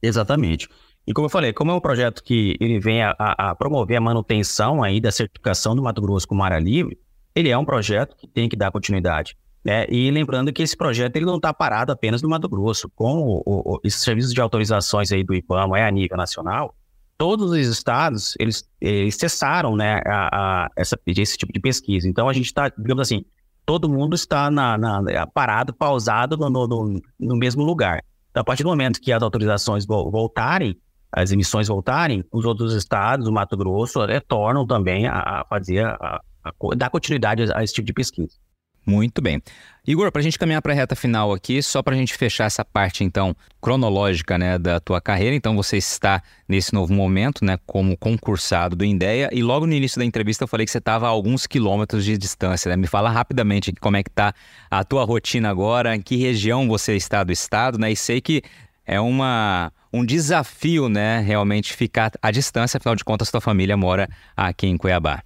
[0.01, 0.67] Exatamente.
[1.09, 4.01] E como eu falei, como é um projeto que ele vem a, a, promover a
[4.01, 6.99] manutenção aí da certificação do Mato Grosso como área livre,
[7.33, 9.35] ele é um projeto que tem que dar continuidade.
[9.65, 9.87] Né?
[9.89, 12.87] E lembrando que esse projeto ele não está parado apenas no Mato Grosso.
[12.93, 16.75] Com o, o, esses serviços de autorizações aí do IPAMA é a nível nacional,
[17.17, 20.29] todos os estados eles, eles cessaram né, a,
[20.65, 22.07] a, essa, esse tipo de pesquisa.
[22.07, 23.25] Então a gente está, digamos assim,
[23.65, 28.03] todo mundo está na, na, parado, pausado no, no, no mesmo lugar.
[28.29, 30.77] Então, a partir do momento que as autorizações voltarem,
[31.11, 36.51] as emissões voltarem, os outros estados, o Mato Grosso, retornam também a, fazer, a, a,
[36.75, 38.37] dar continuidade a, a esse tipo de pesquisa.
[38.85, 39.41] Muito bem.
[39.85, 42.45] Igor, para a gente caminhar para a reta final aqui, só para a gente fechar
[42.45, 45.35] essa parte, então, cronológica né, da tua carreira.
[45.35, 49.99] Então, você está nesse novo momento, né, como concursado do INDEA, e logo no início
[49.99, 52.69] da entrevista eu falei que você estava a alguns quilômetros de distância.
[52.69, 52.77] Né?
[52.77, 54.33] Me fala rapidamente como é que está
[54.69, 57.91] a tua rotina agora, em que região você está do estado, né?
[57.91, 58.41] E sei que
[58.89, 64.09] é uma, um desafio, né, realmente ficar à distância, afinal de contas, tua família mora
[64.35, 65.21] aqui em Cuiabá.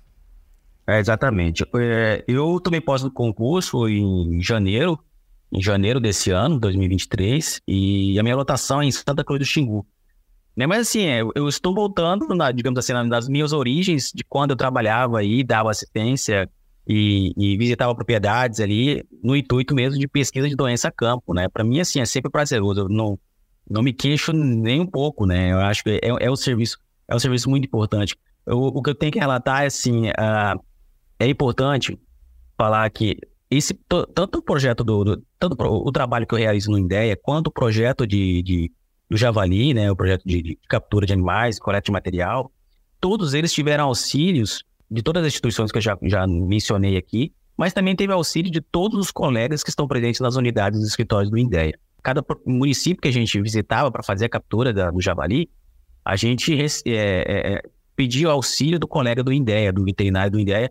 [0.85, 1.63] É, exatamente.
[1.77, 4.99] É, eu também posso do concurso em janeiro,
[5.49, 9.87] em janeiro desse ano, 2023, e a minha lotação é em Santa Cruz do Xingu.
[10.57, 10.67] Né?
[10.67, 14.57] Mas assim, é, eu estou voltando, na, digamos assim, nas minhas origens, de quando eu
[14.57, 16.49] trabalhava aí, dava assistência
[16.85, 21.47] e, e, visitava propriedades ali, no intuito mesmo de pesquisa de doença a campo, né?
[21.47, 22.81] Para mim, assim, é sempre prazeroso.
[22.81, 23.17] Eu não,
[23.69, 25.51] não me queixo nem um pouco, né?
[25.51, 28.15] Eu acho que é, é um serviço, é um serviço muito importante.
[28.45, 30.63] Eu, o que eu tenho que relatar é assim, uh,
[31.19, 31.99] é importante
[32.57, 33.17] falar que
[33.49, 33.73] esse
[34.13, 37.47] tanto o projeto do, do tanto o, o trabalho que eu realizo no INDEA, quanto
[37.47, 38.71] o projeto de, de
[39.09, 42.51] do Javali, né, o projeto de, de captura de animais, coleta de material,
[42.99, 47.73] todos eles tiveram auxílios de todas as instituições que eu já, já mencionei aqui, mas
[47.73, 51.37] também teve auxílio de todos os colegas que estão presentes nas unidades dos escritórios do
[51.37, 51.77] INDEA.
[52.03, 55.49] Cada município que a gente visitava para fazer a captura da, do javali,
[56.03, 60.69] a gente é, é, é, auxílio do colega do INDEA, do veterinário do INDEA,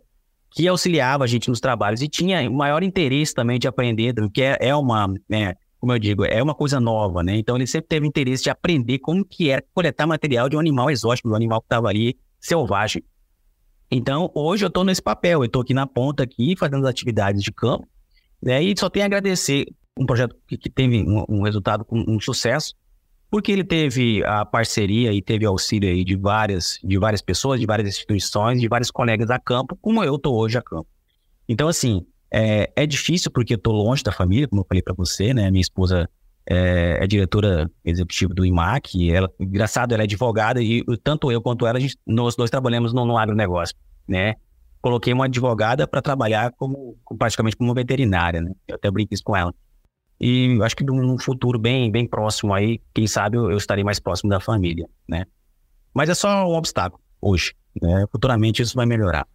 [0.50, 4.42] que auxiliava a gente nos trabalhos e tinha o maior interesse também de aprender, porque
[4.42, 7.36] é, é uma, né, como eu digo, é uma coisa nova, né?
[7.36, 10.90] Então ele sempre teve interesse de aprender como que era coletar material de um animal
[10.90, 13.02] exótico, de um animal que estava ali selvagem.
[13.90, 17.42] Então hoje eu estou nesse papel, eu estou aqui na ponta aqui fazendo as atividades
[17.42, 17.88] de campo,
[18.40, 18.62] né?
[18.62, 19.66] E só tenho a agradecer
[19.96, 22.74] um projeto que, que teve um, um resultado com um sucesso
[23.30, 27.64] porque ele teve a parceria e teve auxílio aí de várias, de várias pessoas, de
[27.64, 30.86] várias instituições, de vários colegas a campo, como eu estou hoje a campo.
[31.48, 34.92] Então, assim, é, é difícil porque eu estou longe da família, como eu falei para
[34.92, 35.50] você, né?
[35.50, 36.10] Minha esposa
[36.44, 41.66] é, é, diretora executiva do IMAC, ela, engraçado, ela é advogada e tanto eu quanto
[41.66, 43.74] ela, gente, nós dois trabalhamos no, no agronegócio,
[44.06, 44.34] né?
[44.82, 48.50] coloquei uma advogada para trabalhar como, praticamente como veterinária, né?
[48.66, 49.54] Eu até brinco isso com ela.
[50.24, 53.98] E acho que num futuro bem, bem próximo aí, quem sabe eu, eu estarei mais
[53.98, 55.26] próximo da família, né?
[55.92, 58.06] Mas é só um obstáculo hoje, né?
[58.12, 59.26] Futuramente isso vai melhorar.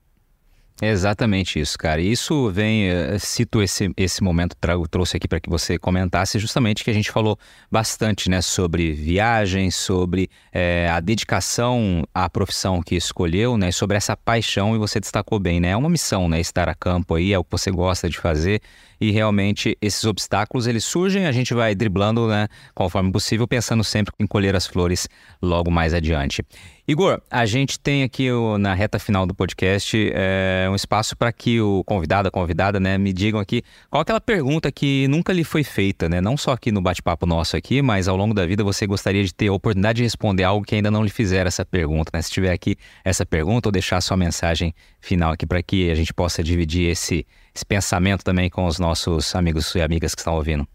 [0.82, 2.00] Exatamente isso, cara.
[2.00, 6.84] Isso vem, eh, cito esse, esse momento, trago, trouxe aqui para que você comentasse justamente
[6.84, 7.38] que a gente falou
[7.72, 14.16] bastante, né, sobre viagem, sobre é, a dedicação à profissão que escolheu, né, sobre essa
[14.16, 17.40] paixão e você destacou bem, né, é uma missão, né, estar a campo aí, é
[17.40, 18.62] o que você gosta de fazer
[19.02, 24.14] e realmente esses obstáculos eles surgem, a gente vai driblando, né, conforme possível, pensando sempre
[24.20, 25.08] em colher as flores
[25.42, 26.44] logo mais adiante.
[26.90, 31.60] Igor, a gente tem aqui na reta final do podcast é, um espaço para que
[31.60, 35.66] o convidado, a convidada, né, me digam aqui qual aquela pergunta que nunca lhe foi
[35.66, 38.88] feita, né, não só aqui no bate-papo nosso aqui, mas ao longo da vida você
[38.88, 42.10] gostaria de ter a oportunidade de responder algo que ainda não lhe fizeram essa pergunta,
[42.14, 42.22] né?
[42.22, 46.14] Se tiver aqui essa pergunta ou deixar sua mensagem final aqui para que a gente
[46.14, 50.66] possa dividir esse esse pensamento também com os nossos amigos e amigas que estão ouvindo?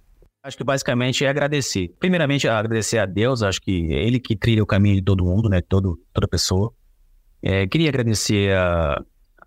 [0.42, 1.94] Acho que basicamente é agradecer.
[2.00, 5.48] Primeiramente, agradecer a Deus, acho que é Ele que trilha o caminho de todo mundo,
[5.48, 5.60] né?
[5.60, 6.72] Todo, toda pessoa.
[7.40, 9.04] É, queria agradecer a,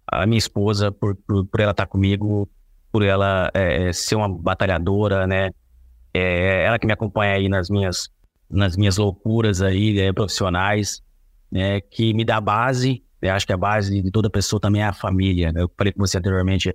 [0.08, 2.50] a minha esposa por, por, por, ela estar comigo,
[2.92, 5.50] por ela é, é ser uma batalhadora, né?
[6.14, 8.10] É, ela que me acompanha aí nas minhas,
[8.50, 11.02] nas minhas loucuras aí, né, profissionais,
[11.52, 11.82] né?
[11.82, 13.32] Que me dá base, né?
[13.32, 15.52] acho que a base de toda pessoa também é a família.
[15.52, 15.62] Né?
[15.62, 16.74] Eu falei com você anteriormente,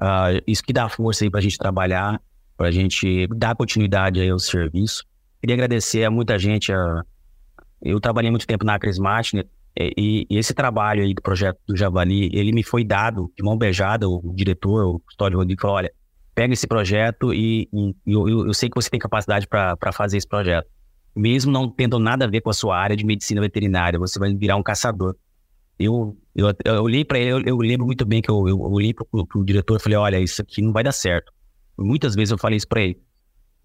[0.00, 2.22] Uh, isso que dá força aí para a gente trabalhar,
[2.58, 5.04] para a gente dar continuidade aí ao serviço.
[5.40, 6.72] Queria agradecer a muita gente.
[6.72, 7.02] A...
[7.80, 9.44] Eu trabalhei muito tempo na Acrismate, né?
[9.78, 13.56] E, e, esse trabalho aí do projeto do Javali, ele me foi dado de mão
[13.56, 15.92] beijada, o diretor, o Custódio Rodrigo, falou, olha,
[16.34, 20.26] pega esse projeto e, e eu, eu, sei que você tem capacidade para fazer esse
[20.26, 20.68] projeto.
[21.14, 24.34] Mesmo não tendo nada a ver com a sua área de medicina veterinária, você vai
[24.34, 25.14] virar um caçador
[25.78, 28.92] eu, eu, eu olhei para ele, eu, eu, lembro muito bem que eu, eu olhei
[28.92, 31.32] pro, pro diretor e falei, olha, isso aqui não vai dar certo.
[31.78, 33.00] Muitas vezes eu falei isso para ele.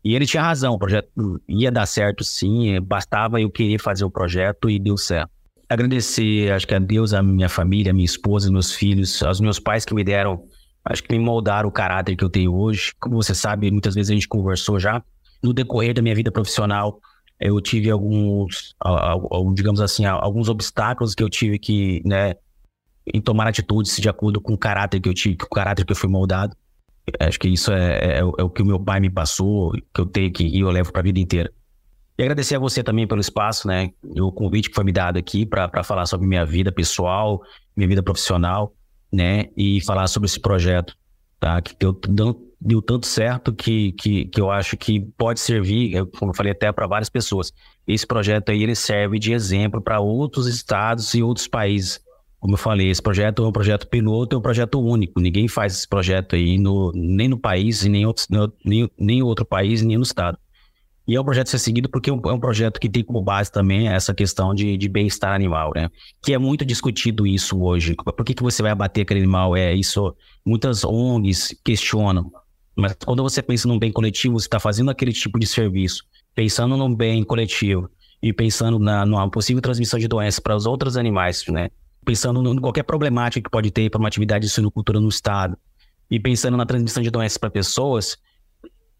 [0.03, 1.09] E ele tinha razão, o projeto
[1.47, 5.31] ia dar certo sim, bastava eu querer fazer o projeto e deu certo.
[5.69, 9.59] Agradecer, acho que a Deus, a minha família, a minha esposa, meus filhos, aos meus
[9.59, 10.43] pais que me deram,
[10.83, 12.93] acho que me moldaram o caráter que eu tenho hoje.
[12.99, 15.01] Como você sabe, muitas vezes a gente conversou já.
[15.41, 16.99] No decorrer da minha vida profissional,
[17.39, 18.75] eu tive alguns,
[19.55, 22.35] digamos assim, alguns obstáculos que eu tive que, né,
[23.11, 25.91] em tomar atitudes de acordo com o caráter que eu tive, com o caráter que
[25.93, 26.55] eu fui moldado.
[27.19, 30.05] Acho que isso é, é, é o que o meu pai me passou, que eu
[30.05, 31.51] tenho que ir, eu levo para a vida inteira.
[32.17, 33.89] E agradecer a você também pelo espaço, né?
[34.19, 37.41] O convite que foi me dado aqui para falar sobre minha vida pessoal,
[37.75, 38.73] minha vida profissional,
[39.11, 39.45] né?
[39.57, 40.95] E falar sobre esse projeto,
[41.39, 41.59] tá?
[41.61, 41.99] Que eu
[42.61, 46.71] deu tanto certo que, que, que eu acho que pode servir, como eu falei até
[46.71, 47.51] para várias pessoas.
[47.85, 51.99] Esse projeto aí ele serve de exemplo para outros estados e outros países.
[52.43, 55.21] Como eu falei, esse projeto é um projeto piloto, é um projeto único.
[55.21, 58.25] Ninguém faz esse projeto aí no, nem no país, nem outro,
[58.65, 60.37] nem, nem outro país, nem no estado.
[61.07, 63.21] E é um projeto a ser seguido porque é, é um projeto que tem como
[63.21, 65.89] base também essa questão de, de bem-estar animal, né?
[66.21, 67.95] Que é muito discutido isso hoje.
[67.95, 69.55] Por que, que você vai abater aquele animal?
[69.55, 70.13] É isso.
[70.45, 72.29] Muitas ONGs questionam.
[72.75, 76.03] Mas quando você pensa num bem coletivo, você está fazendo aquele tipo de serviço,
[76.35, 77.89] pensando num bem coletivo
[78.21, 81.69] e pensando na numa possível transmissão de doenças para os outros animais, né?
[82.05, 85.57] Pensando em qualquer problemática que pode ter para uma atividade de suinocultura no estado
[86.09, 88.17] e pensando na transmissão de doenças para pessoas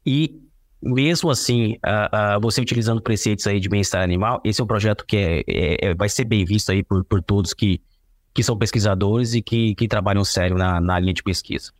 [0.06, 0.42] e
[0.82, 5.06] mesmo assim, uh, uh, você utilizando preceitos aí de bem-estar animal, esse é um projeto
[5.06, 7.82] que é, é, é, vai ser bem visto aí por, por todos que,
[8.34, 11.72] que são pesquisadores e que, que trabalham sério na, na linha de pesquisa.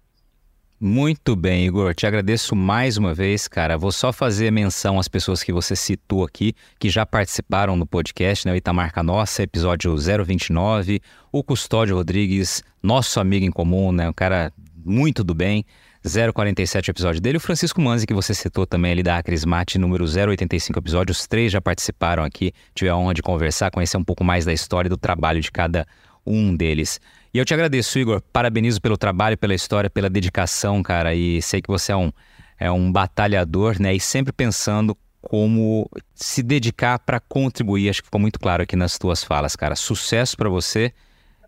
[0.86, 1.96] Muito bem, Igor.
[1.96, 3.78] Te agradeço mais uma vez, cara.
[3.78, 8.46] Vou só fazer menção às pessoas que você citou aqui, que já participaram no podcast,
[8.46, 8.52] né?
[8.52, 14.10] O Itamar Nossa, episódio 029, o Custódio Rodrigues, nosso amigo em comum, né?
[14.10, 14.52] Um cara
[14.84, 15.66] muito do bem.
[16.04, 20.80] 047 episódio dele, o Francisco Manzi, que você citou também ali da Acrismate, número 085
[20.80, 24.44] episódio, os três já participaram aqui, tive a honra de conversar, conhecer um pouco mais
[24.44, 25.88] da história e do trabalho de cada
[26.26, 27.00] um deles.
[27.34, 28.22] E eu te agradeço, Igor.
[28.32, 31.16] Parabenizo pelo trabalho, pela história, pela dedicação, cara.
[31.16, 32.12] E sei que você é um,
[32.60, 33.94] é um batalhador, né?
[33.96, 37.90] E sempre pensando como se dedicar para contribuir.
[37.90, 39.76] Acho que ficou muito claro aqui nas tuas falas, cara.
[39.76, 40.94] Sucesso para você.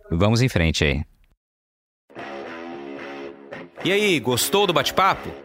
[0.09, 1.03] Vamos em frente aí.
[3.83, 5.44] E aí, gostou do bate-papo?